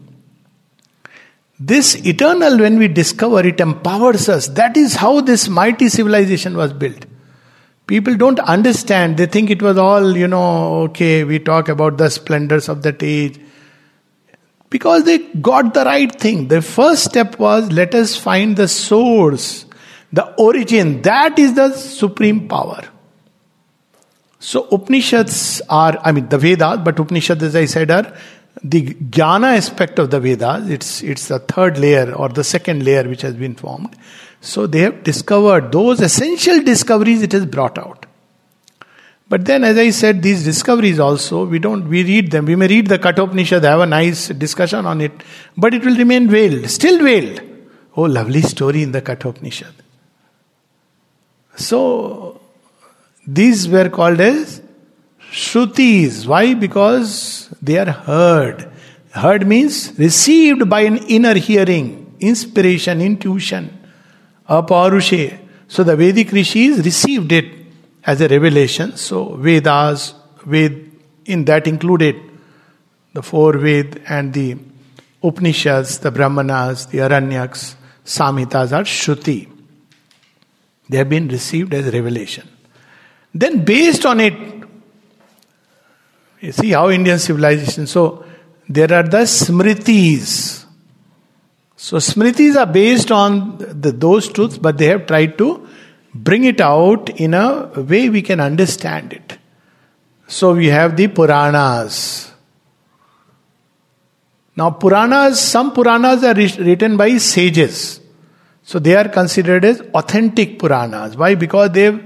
[1.59, 4.47] This eternal, when we discover, it empowers us.
[4.49, 7.05] That is how this mighty civilization was built.
[7.87, 9.17] People don't understand.
[9.17, 13.01] They think it was all, you know, okay, we talk about the splendors of that
[13.01, 13.39] age.
[14.69, 16.49] Because they got the right thing.
[16.49, 19.65] The first step was let us find the source,
[20.11, 21.03] the origin.
[21.03, 22.81] That is the supreme power.
[24.39, 28.15] So Upanishads are, I mean, the Vedas, but Upanishads, as I said, are
[28.63, 30.69] the jnana aspect of the Vedas.
[30.69, 33.95] It's it's the third layer or the second layer which has been formed.
[34.41, 37.21] So they have discovered those essential discoveries.
[37.21, 38.05] It has brought out.
[39.27, 42.45] But then, as I said, these discoveries also, we don't, we read them.
[42.45, 45.11] We may read the Kathopanishad, have a nice discussion on it,
[45.57, 47.41] but it will remain veiled, still veiled.
[47.97, 49.73] Oh, lovely story in the Kathopanishad.
[51.55, 52.39] So,
[53.25, 54.61] these were called as
[55.35, 56.25] Shrutis.
[56.25, 56.53] Why?
[56.53, 58.71] Because they are heard.
[59.11, 63.63] Heard means received by an inner hearing, inspiration, intuition,
[64.49, 65.37] apaurusheya.
[65.67, 67.53] So the Vedic rishis received it
[68.05, 68.95] as a revelation.
[68.95, 70.13] So Vedas,
[70.45, 70.91] Ved,
[71.25, 72.15] in that included
[73.11, 74.57] the four Ved and the
[75.21, 77.75] Upanishads, the Brahmanas, the Aranyaks,
[78.05, 79.49] Samhitas are Shruti.
[80.87, 82.47] They have been received as revelation.
[83.33, 84.64] Then, based on it,
[86.45, 87.87] you see how Indian civilization.
[87.87, 88.23] So,
[88.69, 90.65] there are the smritis.
[91.75, 95.67] So, smritis are based on the, those truths, but they have tried to
[96.13, 99.37] bring it out in a way we can understand it.
[100.27, 102.31] So, we have the Puranas.
[104.55, 107.99] Now, Puranas, some Puranas are written by sages.
[108.63, 111.17] So, they are considered as authentic Puranas.
[111.17, 111.35] Why?
[111.35, 111.99] Because they've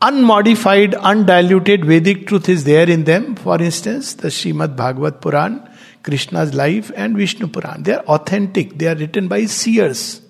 [0.00, 3.34] unmodified, undiluted Vedic truth is there in them.
[3.36, 5.68] For instance, the Srimad Bhagavat Puran,
[6.02, 7.82] Krishna's life, and Vishnu Puran.
[7.82, 10.22] They are authentic, they are written by seers.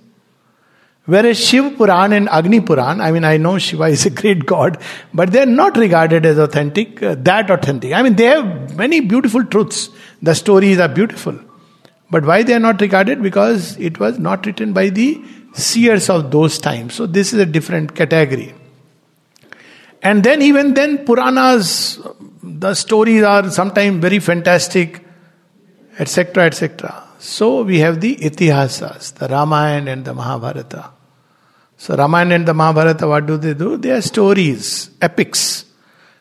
[1.05, 4.77] Whereas Shiv Puran and Agni Puran, I mean, I know Shiva is a great god,
[5.15, 7.95] but they are not regarded as authentic, uh, that authentic.
[7.95, 9.89] I mean, they have many beautiful truths.
[10.21, 11.39] The stories are beautiful.
[12.11, 13.23] But why they are not regarded?
[13.23, 15.23] Because it was not written by the
[15.55, 16.95] seers of those times.
[16.95, 18.55] So this is a different category.
[20.03, 22.01] And then, even then, Puranas,
[22.43, 25.05] the stories are sometimes very fantastic,
[25.99, 27.05] etc., etc.
[27.19, 30.91] So we have the Itihasas, the Ramayana and the Mahabharata.
[31.77, 33.77] So Ramayana and the Mahabharata, what do they do?
[33.77, 35.65] They are stories, epics.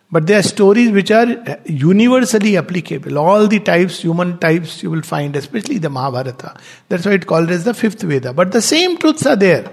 [0.10, 3.18] But they are stories which are universally applicable.
[3.18, 6.56] All the types, human types, you will find, especially the Mahabharata.
[6.88, 8.34] That's why it's called as the fifth Veda.
[8.34, 9.70] But the same truths are there.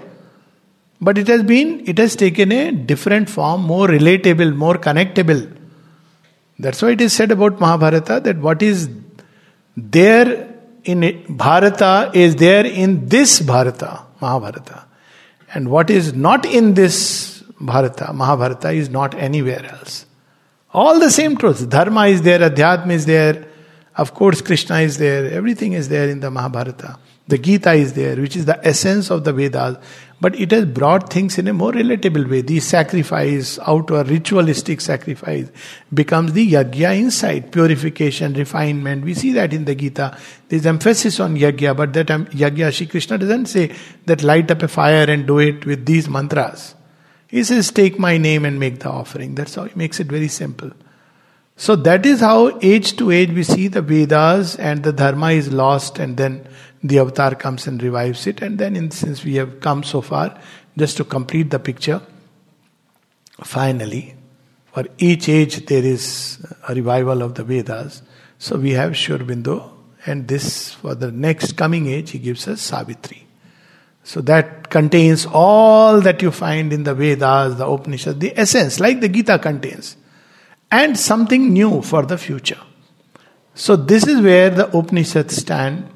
[1.01, 5.51] But it has been, it has taken a different form, more relatable, more connectable.
[6.57, 8.89] That's why it is said about Mahabharata that what is
[9.75, 10.53] there
[10.85, 14.85] in it, Bharata is there in this Bharata, Mahabharata.
[15.53, 20.05] And what is not in this Bharata, Mahabharata, is not anywhere else.
[20.73, 21.65] All the same truths.
[21.65, 23.47] Dharma is there, Adhyatma is there,
[23.95, 26.99] of course, Krishna is there, everything is there in the Mahabharata.
[27.27, 29.77] The Gita is there, which is the essence of the Vedas,
[30.21, 32.41] but it has brought things in a more relatable way.
[32.41, 35.49] The sacrifice, outward ritualistic sacrifice,
[35.93, 39.03] becomes the yagya inside, purification, refinement.
[39.03, 40.17] We see that in the Gita.
[40.47, 44.63] There's emphasis on yagya, but that um, yagya, Shri Krishna doesn't say that light up
[44.63, 46.75] a fire and do it with these mantras.
[47.27, 49.35] He says, take my name and make the offering.
[49.35, 50.71] That's how he makes it very simple.
[51.57, 55.53] So that is how age to age we see the Vedas and the Dharma is
[55.53, 56.47] lost and then
[56.87, 58.41] the avatar comes and revives it.
[58.41, 60.39] And then, in, since we have come so far,
[60.77, 62.01] just to complete the picture,
[63.43, 64.15] finally,
[64.71, 68.01] for each age there is a revival of the Vedas.
[68.37, 69.71] So we have Sri Aurobindo,
[70.05, 73.25] and this for the next coming age, he gives us Savitri.
[74.03, 79.01] So that contains all that you find in the Vedas, the Upanishads, the essence, like
[79.01, 79.97] the Gita contains,
[80.69, 82.59] and something new for the future.
[83.55, 85.89] So this is where the Upanishads stand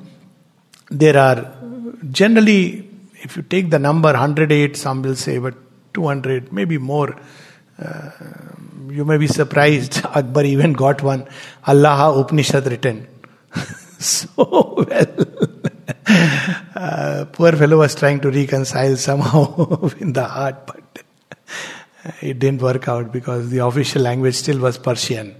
[0.89, 1.55] there are
[2.11, 2.89] generally,
[3.21, 5.55] if you take the number 108, some will say, but
[5.93, 7.15] 200, maybe more.
[7.81, 8.11] Uh,
[8.89, 10.03] you may be surprised.
[10.15, 11.27] Akbar even got one
[11.65, 13.07] Allah Upanishad written.
[13.99, 15.15] so well.
[16.75, 21.03] uh, poor fellow was trying to reconcile somehow in the heart, but
[22.21, 25.35] it didn't work out because the official language still was Persian.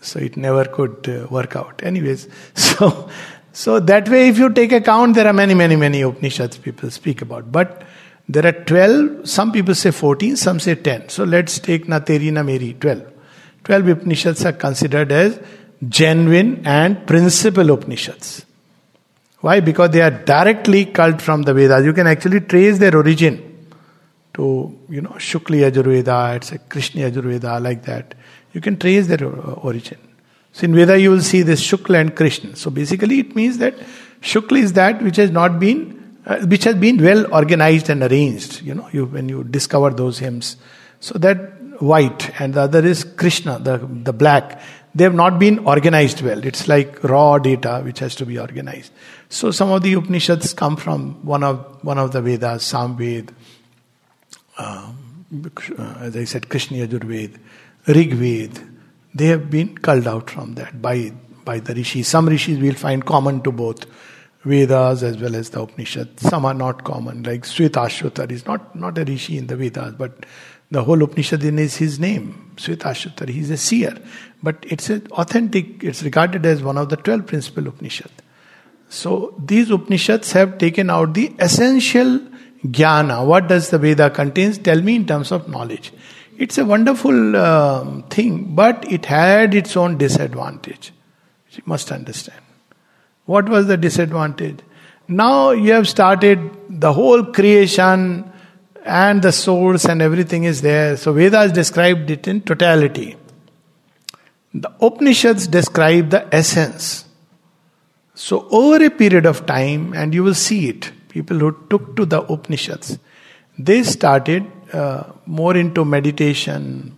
[0.00, 1.80] So it never could uh, work out.
[1.82, 3.10] Anyways, so
[3.58, 7.22] so that way, if you take account, there are many, many, many Upanishads people speak
[7.22, 7.50] about.
[7.50, 7.82] But
[8.28, 11.08] there are 12, some people say 14, some say 10.
[11.08, 13.02] So let's take Na Teri Na Meri, 12.
[13.64, 15.40] 12 Upanishads are considered as
[15.88, 18.46] genuine and principal Upanishads.
[19.40, 19.58] Why?
[19.58, 21.84] Because they are directly culled from the Vedas.
[21.84, 23.66] You can actually trace their origin
[24.34, 28.14] to, you know, Shukla Yajurveda, it's a Krishna Yajurveda, like that.
[28.52, 29.98] You can trace their uh, origin.
[30.52, 32.56] So in Veda you will see this Shukla and Krishna.
[32.56, 33.74] So basically it means that
[34.20, 38.62] Shukla is that which has not been, uh, which has been well organized and arranged.
[38.62, 40.56] You know, you, when you discover those hymns.
[41.00, 44.60] So that white and the other is Krishna, the, the black.
[44.94, 46.44] They have not been organized well.
[46.44, 48.90] It's like raw data which has to be organized.
[49.28, 53.30] So some of the Upanishads come from one of one of the Vedas, Samved,
[54.56, 55.24] um,
[55.78, 57.38] uh, as I said, Krishna Yajurved,
[57.86, 58.77] Rigved,
[59.14, 61.12] they have been culled out from that by,
[61.44, 62.08] by the rishis.
[62.08, 63.86] Some rishis we'll find common to both
[64.44, 66.20] Vedas as well as the Upanishad.
[66.20, 70.24] Some are not common, like Svetashvatar is not, not a rishi in the Vedas, but
[70.70, 73.30] The whole Upanishad is his name, Svetashvatara.
[73.30, 73.96] He's a seer.
[74.42, 78.10] But it's an authentic, it's regarded as one of the 12 principal Upanishad.
[78.90, 82.20] So these Upanishads have taken out the essential
[82.64, 83.26] jnana.
[83.26, 84.58] What does the Veda contains?
[84.58, 85.92] Tell me in terms of knowledge.
[86.38, 90.92] It's a wonderful um, thing, but it had its own disadvantage.
[91.50, 92.40] You must understand.
[93.24, 94.60] What was the disadvantage?
[95.08, 98.30] Now you have started the whole creation
[98.84, 100.96] and the source and everything is there.
[100.96, 103.16] So Vedas described it in totality.
[104.54, 107.04] The Upanishads describe the essence.
[108.14, 112.06] So over a period of time, and you will see it, people who took to
[112.06, 112.98] the Upanishads,
[113.58, 116.96] they started uh, more into meditation,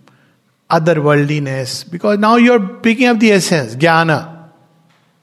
[0.69, 4.49] otherworldliness, because now you're picking up the essence, jnana.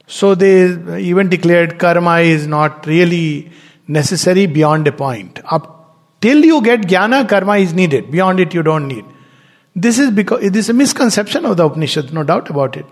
[0.07, 3.51] So they even declared karma is not really
[3.87, 5.39] necessary beyond a point.
[5.45, 8.09] Up till you get jnana, karma is needed.
[8.11, 9.05] Beyond it, you don't need.
[9.75, 12.85] This is because it is a misconception of the Upanishad, no doubt about it.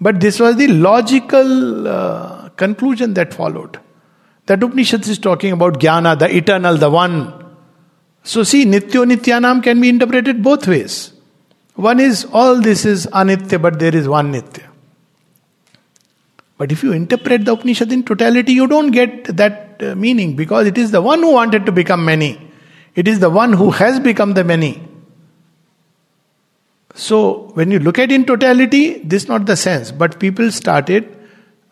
[0.00, 3.80] But this was the logical uh, conclusion that followed.
[4.46, 7.47] That Upanishad is talking about jnana, the eternal, the one.
[8.32, 11.12] So see, nityo nityanam can be interpreted both ways.
[11.76, 14.66] One is all this is anitya, but there is one nitya.
[16.58, 20.66] But if you interpret the Upanishad in totality, you don't get that uh, meaning because
[20.66, 22.38] it is the one who wanted to become many.
[22.94, 24.82] It is the one who has become the many.
[26.94, 29.90] So, when you look at in totality, this is not the sense.
[29.90, 31.16] But people started.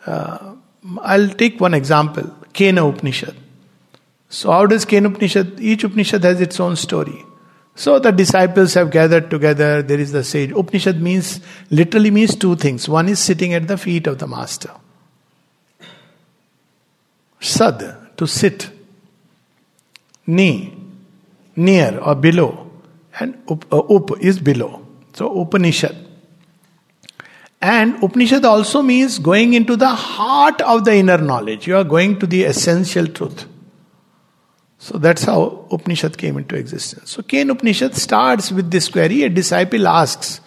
[0.06, 0.54] Uh,
[1.02, 3.36] I'll take one example Kena Upanishad.
[4.28, 5.60] So, how does Kena Upanishad?
[5.60, 7.24] Each Upanishad has its own story.
[7.76, 9.82] So the disciples have gathered together.
[9.82, 10.50] There is the sage.
[10.50, 12.88] Upanishad means literally means two things.
[12.88, 14.70] One is sitting at the feet of the master.
[17.38, 18.70] Sad to sit.
[20.26, 20.74] Ni
[21.54, 22.70] near or below,
[23.20, 24.84] and up, uh, up is below.
[25.12, 25.96] So Upanishad.
[27.60, 31.66] And Upanishad also means going into the heart of the inner knowledge.
[31.66, 33.46] You are going to the essential truth.
[34.86, 37.10] So that's how Upanishad came into existence.
[37.10, 39.24] So Kena Upanishad starts with this query.
[39.24, 40.40] A disciple asks,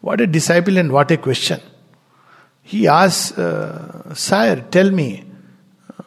[0.00, 1.60] What a disciple and what a question.
[2.62, 5.24] He asks, uh, Sire, tell me,
[5.88, 6.04] uh,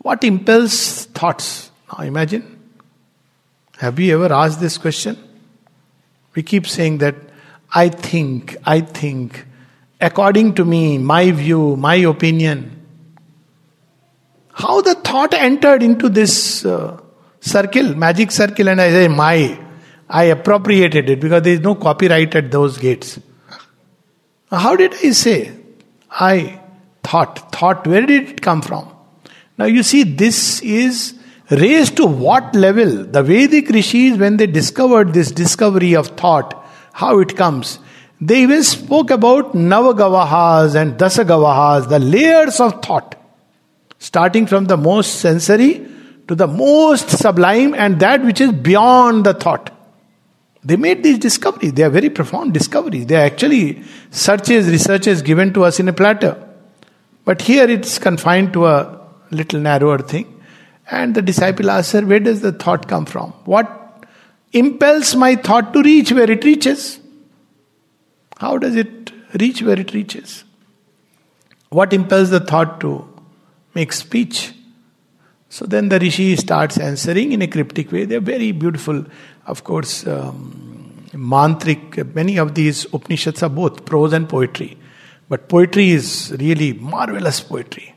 [0.00, 1.70] what impels thoughts?
[1.90, 2.58] Now imagine.
[3.78, 5.16] Have we ever asked this question?
[6.34, 7.14] We keep saying that
[7.72, 9.46] I think, I think,
[9.98, 12.84] according to me, my view, my opinion.
[14.52, 17.00] How the thought entered into this uh,
[17.44, 19.60] circle, magic circle, and I say, my.
[20.08, 23.18] I appropriated it because there is no copyright at those gates.
[24.50, 25.52] How did I say?
[26.10, 26.60] I
[27.02, 27.52] thought.
[27.52, 28.90] Thought, where did it come from?
[29.58, 31.14] Now you see, this is
[31.50, 33.04] raised to what level?
[33.04, 37.78] The Vedic rishis, when they discovered this discovery of thought, how it comes,
[38.20, 43.16] they even spoke about Navagwas and Dashagwas, the layers of thought,
[43.98, 45.86] starting from the most sensory
[46.28, 49.70] to the most sublime and that which is beyond the thought.
[50.64, 51.74] They made these discoveries.
[51.74, 53.06] They are very profound discoveries.
[53.06, 56.42] They are actually searches, researches given to us in a platter.
[57.24, 59.00] But here it's confined to a
[59.30, 60.42] little narrower thing.
[60.90, 63.32] And the disciple asks her, Where does the thought come from?
[63.44, 64.06] What
[64.52, 66.98] impels my thought to reach where it reaches?
[68.38, 70.44] How does it reach where it reaches?
[71.68, 73.06] What impels the thought to
[73.74, 74.54] make speech?
[75.54, 78.06] So then the rishi starts answering in a cryptic way.
[78.06, 79.04] They're very beautiful.
[79.46, 84.76] Of course, um, mantric, many of these Upanishads are both prose and poetry.
[85.28, 87.94] But poetry is really marvelous poetry.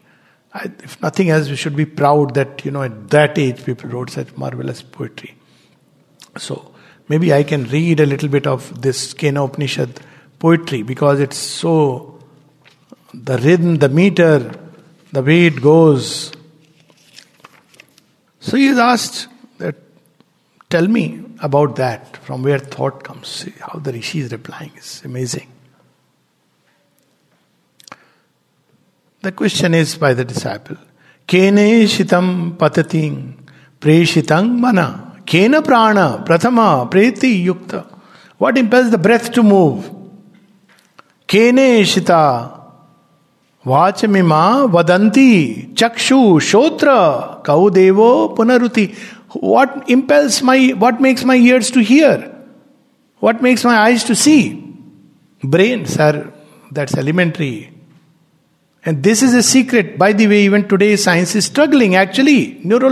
[0.53, 3.89] I, if nothing else, we should be proud that, you know, at that age people
[3.89, 5.33] wrote such marvelous poetry.
[6.37, 6.75] So
[7.07, 9.99] maybe I can read a little bit of this Kena Upanishad
[10.37, 12.19] poetry because it's so,
[13.15, 14.51] the rhythm, the meter,
[15.11, 16.36] the way it goes,
[18.47, 19.27] so he is asked
[19.57, 19.75] that,
[20.69, 23.27] tell me about that, from where thought comes.
[23.27, 25.51] See how the Rishi is replying is amazing.
[29.21, 30.77] The question is by the disciple,
[31.27, 33.37] Kene shitam patating
[33.81, 37.85] preshitang mana, kena prana prathama preti yukta.
[38.37, 39.93] What impels the breath to move?
[41.27, 42.56] Kene shita
[43.68, 44.43] वाच मिमा
[44.74, 45.32] वदंती
[45.78, 46.91] चक्षु, श्रोत्र
[47.45, 48.89] कौ देवो पुनरुति
[49.43, 52.24] what impels my what makes my ears to hear
[53.22, 54.38] what makes my eyes to see
[55.43, 56.22] brain sir
[56.74, 57.51] that's elementary
[58.86, 62.89] and this is a secret by the way even today science is struggling actually neuro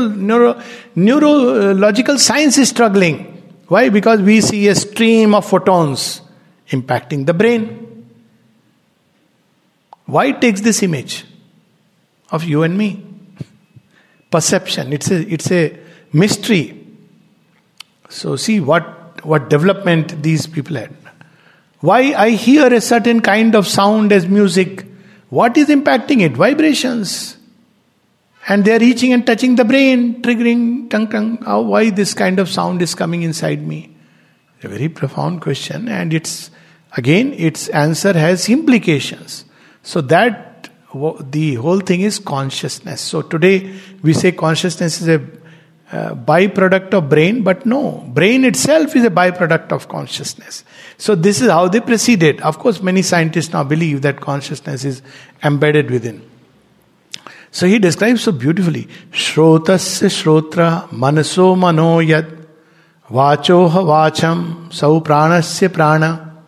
[0.97, 3.17] neurological science is struggling
[3.71, 6.09] why because we see a stream of photons
[6.69, 7.69] impacting the brain
[10.05, 11.25] Why takes this image
[12.31, 13.03] of you and me?
[14.29, 14.93] Perception.
[14.93, 15.77] It's a it's a
[16.13, 16.85] mystery.
[18.09, 20.95] So see what what development these people had.
[21.79, 24.85] Why I hear a certain kind of sound as music.
[25.29, 26.33] What is impacting it?
[26.33, 27.37] Vibrations.
[28.47, 31.37] And they are reaching and touching the brain, triggering tongue tongue.
[31.43, 33.95] How, why this kind of sound is coming inside me?
[34.63, 36.51] A very profound question, and it's
[36.95, 39.45] again its answer has implications.
[39.85, 40.69] So that
[41.29, 42.99] the whole thing is consciousness.
[42.99, 43.71] So today
[44.01, 45.21] we say consciousness is a
[45.91, 50.63] uh, byproduct of brain, but no, brain itself is a byproduct of consciousness.
[50.97, 52.41] So this is how they proceeded.
[52.41, 55.03] Of course, many scientists now believe that consciousness is
[55.43, 56.27] embedded within.
[57.51, 62.47] So he describes so beautifully Shrotasya Shrotra Manaso Mano Yad
[63.07, 66.43] Vachoha Vacham Sau Pranasya Prana.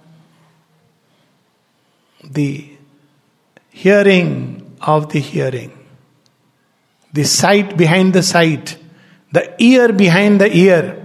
[2.24, 2.77] The
[3.84, 5.72] hearing of the hearing,
[7.14, 8.78] the sight behind the sight,
[9.32, 11.04] the ear behind the ear.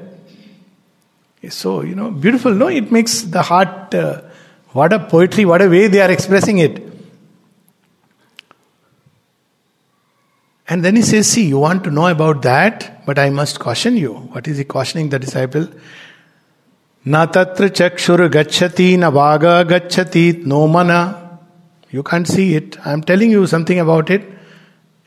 [1.50, 2.54] So, you know, beautiful.
[2.54, 4.22] No, it makes the heart, uh,
[4.70, 6.82] what a poetry, what a way they are expressing it.
[10.68, 13.96] And then he says, See, you want to know about that, but I must caution
[13.96, 14.14] you.
[14.14, 15.66] What is he cautioning the disciple?
[17.04, 21.21] Tatra chakshur gachati na vaga gachati no mana.
[21.92, 22.84] You can't see it.
[22.86, 24.26] I'm telling you something about it,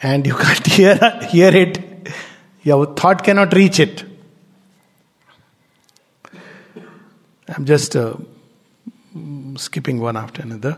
[0.01, 0.95] and you can't hear,
[1.29, 1.79] hear it.
[2.63, 4.05] Your thought cannot reach it.
[7.47, 8.15] I'm just uh,
[9.55, 10.77] skipping one after another.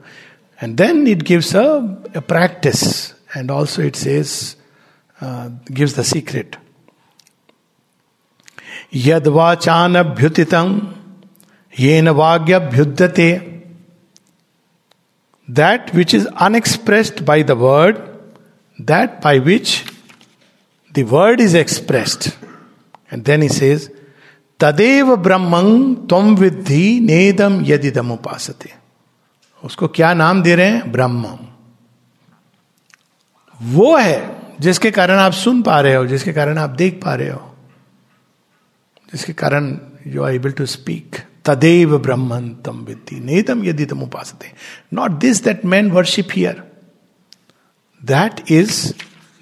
[0.60, 3.14] And then it gives a, a practice.
[3.34, 4.58] And also it says,
[5.22, 6.58] uh, gives the secret.
[8.91, 10.93] Yadvachanabhyutitam
[11.74, 13.57] yena vagyabhyudate
[15.50, 18.02] That which is unexpressed by the word,
[18.80, 19.86] that by which
[20.95, 22.36] the word is expressed.
[23.12, 23.89] And then he says,
[24.60, 28.74] तदेव ब्रह्मं तम विद्धि नेदम यदिदम उपासते
[29.64, 30.91] उसको क्या नाम दे रहे हैं?
[30.91, 31.38] ब्रह्मम।
[33.62, 37.30] वो है जिसके कारण आप सुन पा रहे हो जिसके कारण आप देख पा रहे
[37.30, 37.56] हो
[39.12, 41.16] जिसके कारण you are able to speak
[41.48, 44.54] Tadev Brahman tam vitti netam yaditam upasate.
[44.91, 46.64] Not this that men worship here.
[48.04, 48.93] That is,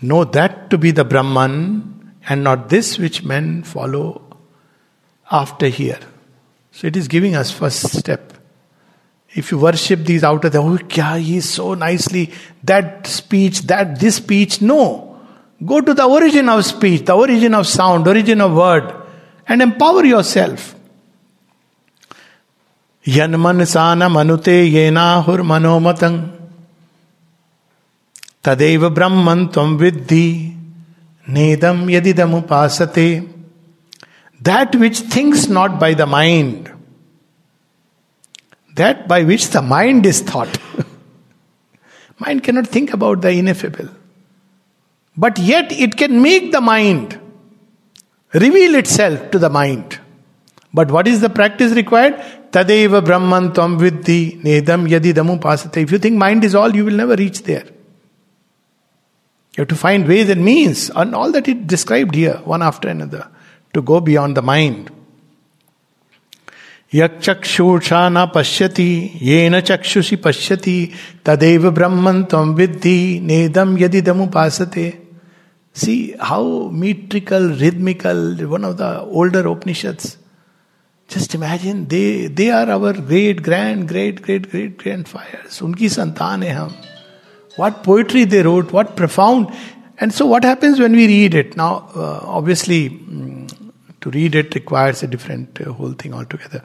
[0.01, 4.21] know that to be the Brahman and not this which men follow
[5.31, 5.99] after here.
[6.71, 8.33] So it is giving us first step.
[9.33, 12.31] If you worship these outer, they oh, kya, he is so nicely,
[12.63, 15.19] that speech, that this speech, no.
[15.65, 18.93] Go to the origin of speech, the origin of sound, origin of word,
[19.47, 20.74] and empower yourself.
[23.05, 26.17] यनमन सान मनुते ये नाहुर मनोमतं
[28.45, 30.27] तदेव ब्रह्मन तम विद्धि
[31.27, 33.07] नेदम यदिदम उपासते
[34.41, 36.69] that which thinks not by the mind
[38.73, 40.57] that by which the mind is thought
[42.19, 43.89] mind cannot think about the ineffable
[45.17, 47.13] but yet it can make the mind
[48.33, 49.93] reveal itself to the mind
[50.75, 50.87] mind.
[50.87, 52.15] But what is the practice required?
[52.51, 55.83] Tadeva Brahman Tvam Vidhi Nedam Yadidamu Pasate.
[55.83, 57.65] If you think mind is all, you will never reach there.
[59.57, 62.89] You have to find ways and means, and all that it described here, one after
[62.89, 63.27] another,
[63.73, 64.91] to go beyond the mind.
[66.93, 70.91] यक्षुषा न पश्यति ये न चक्षुषि पश्यति
[71.25, 75.03] तदेव ब्रह्मन तम विद्धि नेदम यदि दमुपासते
[75.75, 80.17] see how metrical rhythmical one of the older Upanishads
[81.10, 86.42] just imagine they they are our great grand great great great grand Fyers उनकी संतान
[86.42, 86.78] है हम
[87.58, 89.48] what poetry they wrote, what profound.
[89.98, 91.56] And so, what happens when we read it?
[91.60, 92.78] Now, uh, obviously,
[94.00, 96.62] To read it requires a different uh, whole thing altogether.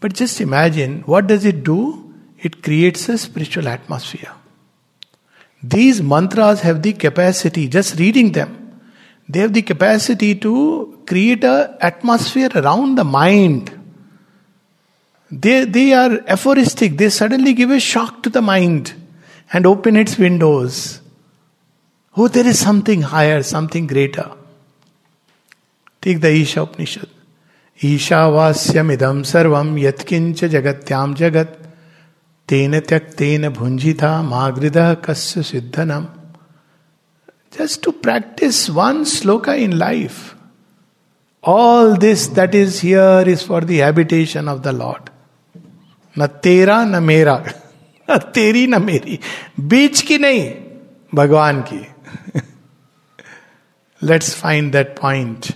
[0.00, 2.14] But just imagine what does it do?
[2.40, 4.32] It creates a spiritual atmosphere.
[5.60, 8.80] These mantras have the capacity, just reading them,
[9.28, 13.79] they have the capacity to create an atmosphere around the mind.
[15.31, 18.93] They, they are aphoristic, they suddenly give a shock to the mind
[19.51, 21.01] and open its windows.
[22.15, 24.31] Oh, there is something higher, something greater.
[26.01, 27.09] Take the Isha Upanishad.
[27.83, 31.57] ईशावास्यमिदम सर्वम यत्किंच जगत्याम जगत
[32.49, 36.05] तेन त्यक्तेन भुंजिता मागृद कस्य सिद्धनम
[37.57, 40.32] just to practice one sloka in life.
[41.42, 45.10] All this that is here is for the habitation of the Lord.
[46.18, 47.36] न तेरा न मेरा
[48.10, 49.18] न तेरी न मेरी
[49.72, 50.42] बीच की नहीं
[51.14, 51.86] भगवान की
[54.02, 55.52] let's find that point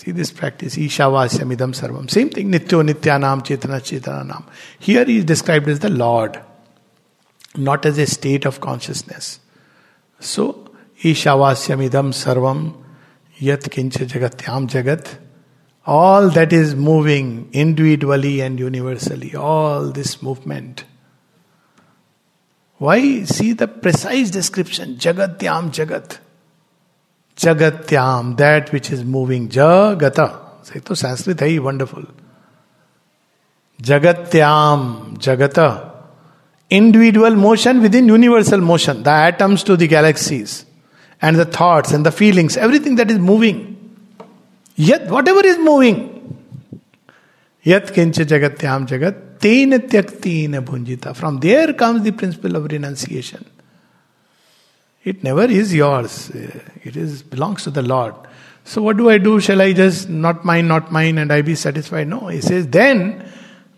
[0.00, 2.10] See this practice, Ishavasyamidam Sarvam.
[2.10, 4.44] Same thing, Nityo Nityanam Chetana Chetananam.
[4.78, 6.40] Here he is described as the Lord,
[7.54, 9.40] not as a state of consciousness.
[10.18, 10.70] So,
[11.02, 12.14] Ishavasyamidam
[13.35, 15.17] Sarvam Yat Kincha Jagatyam Jagat.
[15.85, 20.83] All that is moving individually and universally, all this movement.
[22.77, 23.23] Why?
[23.23, 26.19] See the precise description Jagatyam Jagat.
[27.35, 29.49] Jagatyam, that which is moving.
[29.49, 30.65] Jagata.
[30.65, 32.05] Say to Sanskrit hai wonderful.
[33.81, 35.91] Jagatyam, Jagata.
[36.69, 39.03] Individual motion within universal motion.
[39.03, 40.65] The atoms to the galaxies.
[41.21, 42.57] And the thoughts and the feelings.
[42.57, 43.71] Everything that is moving.
[44.75, 46.11] Yet, whatever is moving.
[47.63, 49.37] Yat kincha jagatyam jagat.
[49.39, 51.15] Tena tyaktina bhunjita.
[51.15, 53.45] From there comes the principle of renunciation.
[55.03, 56.31] It never is yours.
[56.33, 58.15] Eh, it is belongs to the Lord.
[58.65, 59.39] So what do I do?
[59.39, 62.07] Shall I just not mine, not mine, and I be satisfied?
[62.07, 62.27] No.
[62.27, 63.31] He says, then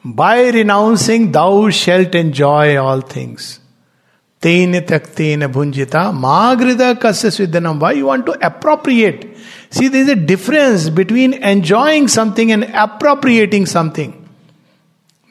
[0.04, 3.60] by renouncing thou shalt enjoy all things.
[4.42, 9.38] Tena taktena bhunjita magrida kasya Why you want to appropriate?
[9.70, 14.30] See, there is a difference between enjoying something and appropriating something.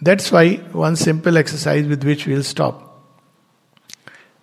[0.03, 2.87] That's why one simple exercise with which we'll stop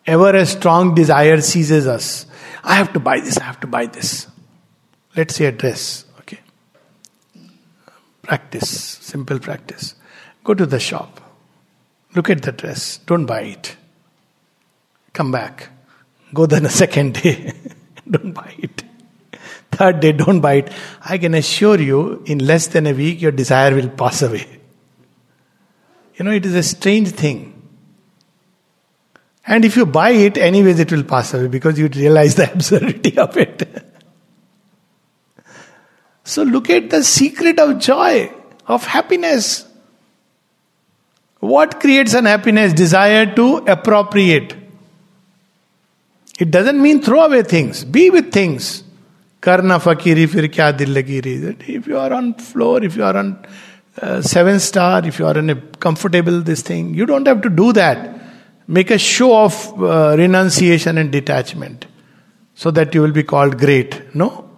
[0.06, 2.26] ever a strong desire seizes us.
[2.64, 4.28] I have to buy this, I have to buy this.
[5.16, 6.40] Let's say a dress, okay?
[8.22, 9.96] Practice, simple practice.
[10.44, 11.22] Go to the shop,
[12.16, 13.78] look at the dress, don't buy it.
[15.14, 15.70] Come back.
[16.34, 17.54] Go then a second day,
[18.10, 18.84] don't buy it.
[19.72, 20.72] Third day, don't buy it.
[21.04, 24.48] I can assure you, in less than a week, your desire will pass away.
[26.16, 27.50] You know, it is a strange thing.
[29.46, 33.18] And if you buy it, anyways, it will pass away because you realize the absurdity
[33.18, 33.68] of it.
[36.24, 38.32] so look at the secret of joy,
[38.68, 39.68] of happiness.
[41.40, 42.74] What creates unhappiness?
[42.74, 44.63] Desire to appropriate.
[46.40, 47.84] It doesn't mean throw away things.
[47.84, 48.84] Be with things.
[49.42, 53.46] Karna fakiri fir kya dil lagi If you are on floor, if you are on
[54.02, 57.50] uh, seven star, if you are in a comfortable this thing, you don't have to
[57.50, 58.22] do that
[58.68, 61.86] make a show of uh, renunciation and detachment
[62.56, 64.16] so that you will be called great.
[64.16, 64.50] No.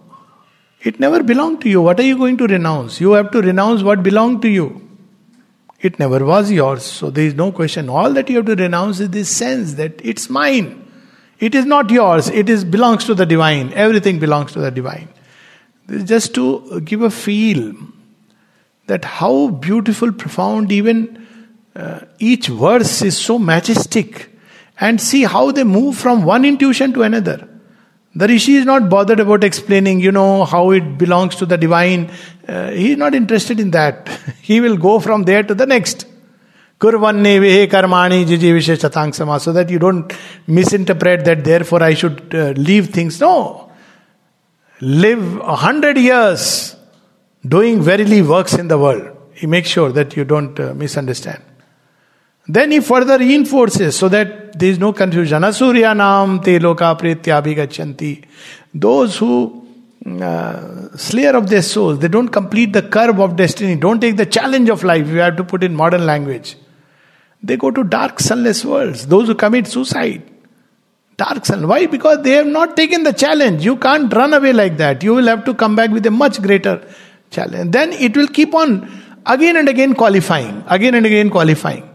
[0.82, 1.82] It never belonged to you.
[1.82, 3.00] What are you going to renounce?
[3.00, 4.82] You have to renounce what belonged to you.
[5.80, 6.84] It never was yours.
[6.84, 7.88] So there is no question.
[7.88, 10.85] All that you have to renounce is this sense that it's mine.
[11.38, 12.28] It is not yours.
[12.28, 13.72] It is belongs to the divine.
[13.72, 15.08] Everything belongs to the divine.
[15.86, 17.74] This is just to give a feel
[18.86, 21.26] that how beautiful, profound, even
[21.74, 24.30] uh, each verse is so majestic.
[24.78, 27.48] And see how they move from one intuition to another.
[28.14, 32.10] The Rishi is not bothered about explaining, you know, how it belongs to the divine.
[32.48, 34.08] Uh, he is not interested in that.
[34.42, 36.06] he will go from there to the next.
[36.78, 39.40] Kurvanne vehe karmani jiji sama.
[39.40, 40.12] So that you don't
[40.46, 43.20] misinterpret that therefore I should uh, leave things.
[43.20, 43.70] No.
[44.80, 46.76] Live a hundred years
[47.46, 49.16] doing verily works in the world.
[49.32, 51.42] He makes sure that you don't uh, misunderstand.
[52.48, 55.42] Then he further reinforces so that there is no confusion.
[55.42, 58.24] Asurya nam te loka pretyabhigachanti.
[58.74, 59.66] Those who
[60.06, 64.26] uh, slayer of their souls, they don't complete the curve of destiny, don't take the
[64.26, 66.56] challenge of life, you have to put in modern language.
[67.42, 69.06] They go to dark, sunless worlds.
[69.06, 70.22] Those who commit suicide.
[71.16, 71.66] Dark sun.
[71.66, 71.86] Why?
[71.86, 73.64] Because they have not taken the challenge.
[73.64, 75.02] You can't run away like that.
[75.02, 76.86] You will have to come back with a much greater
[77.30, 77.72] challenge.
[77.72, 78.88] Then it will keep on
[79.24, 81.88] again and again qualifying, again and again qualifying.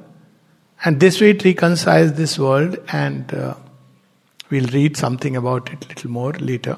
[0.83, 3.53] And this way it reconciles this world, and uh,
[4.49, 6.77] we'll read something about it little more later.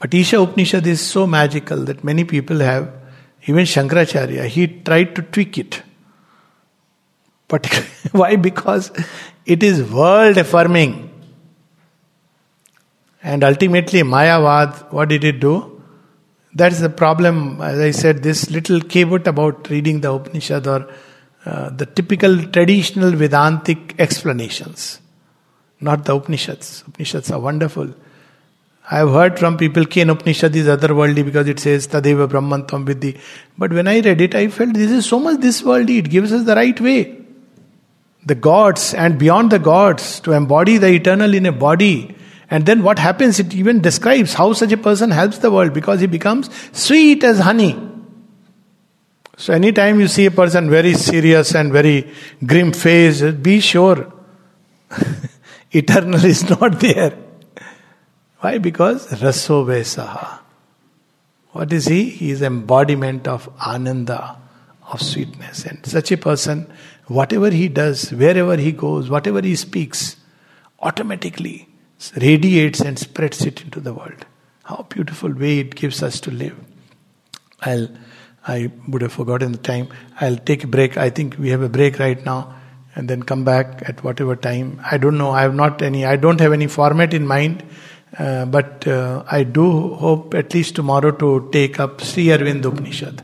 [0.00, 2.90] But Isha Upanishad is so magical that many people have,
[3.46, 5.82] even Shankaracharya, he tried to tweak it.
[7.48, 7.66] But
[8.12, 8.36] why?
[8.36, 8.90] Because
[9.46, 11.10] it is world affirming.
[13.22, 15.82] And ultimately, Mayavad, what did it do?
[16.54, 20.88] That's the problem, as I said, this little caveat about reading the Upanishad or
[21.44, 25.00] uh, the typical traditional Vedantic explanations,
[25.80, 26.84] not the Upanishads.
[26.86, 27.92] Upanishads are wonderful.
[28.90, 33.18] I have heard from people, Kena Upanishad is otherworldly because it says Tadeva Brahmantam Vidhi.
[33.56, 36.32] But when I read it, I felt this is so much this worldly, it gives
[36.32, 37.23] us the right way.
[38.26, 42.14] The gods and beyond the gods, to embody the eternal in a body
[42.50, 46.00] And then what happens, it even describes how such a person helps the world because
[46.00, 47.76] he becomes sweet as honey.
[49.36, 52.12] So, anytime you see a person very serious and very
[52.46, 54.12] grim face, be sure
[55.72, 57.18] eternal is not there.
[58.38, 58.58] Why?
[58.58, 60.38] Because Raso Vesaha.
[61.50, 62.10] What is he?
[62.10, 64.36] He is embodiment of Ananda,
[64.92, 65.64] of sweetness.
[65.64, 66.72] And such a person,
[67.06, 70.16] whatever he does, wherever he goes, whatever he speaks,
[70.80, 71.68] automatically
[72.16, 74.26] radiates and spreads it into the world.
[74.64, 76.56] How beautiful way it gives us to live.
[77.60, 77.88] I'll
[78.46, 79.88] I would have forgotten the time.
[80.20, 80.96] I'll take a break.
[80.96, 82.54] I think we have a break right now
[82.94, 84.80] and then come back at whatever time.
[84.84, 85.30] I don't know.
[85.30, 87.64] I have not any, I don't have any format in mind.
[88.18, 93.22] Uh, but uh, I do hope at least tomorrow to take up Sri Aurobindo Upanishad.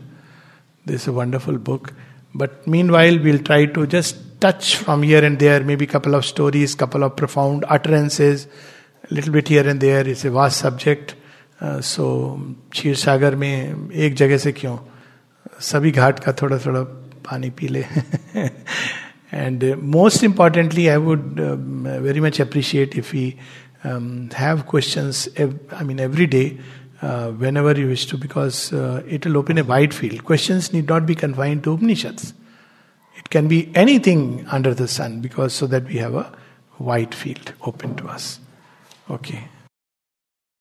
[0.85, 1.93] This is a wonderful book
[2.34, 6.24] But meanwhile, we'll try to just touch from here and there, maybe a couple of
[6.24, 8.46] stories, couple of profound utterances,
[9.10, 10.06] a little bit here and there.
[10.06, 11.14] It's a vast subject.
[11.62, 12.06] सो
[12.72, 14.76] क्षीर सागर में एक जगह से क्यों
[15.68, 16.80] सभी घाट का थोड़ा थोड़ा
[17.28, 17.84] पानी पी ले
[19.32, 19.64] and
[19.94, 21.40] most importantly I would
[22.02, 23.24] very much appreciate if he
[23.86, 26.44] have questions I mean every day
[27.31, 30.23] whenever you wish to, because uh, it will open a wide field.
[30.23, 32.33] Questions need not be confined to Upanishads.
[33.17, 36.31] It can be anything under the sun, because so that we have a
[36.79, 38.39] wide field open to us.
[39.09, 39.47] Okay.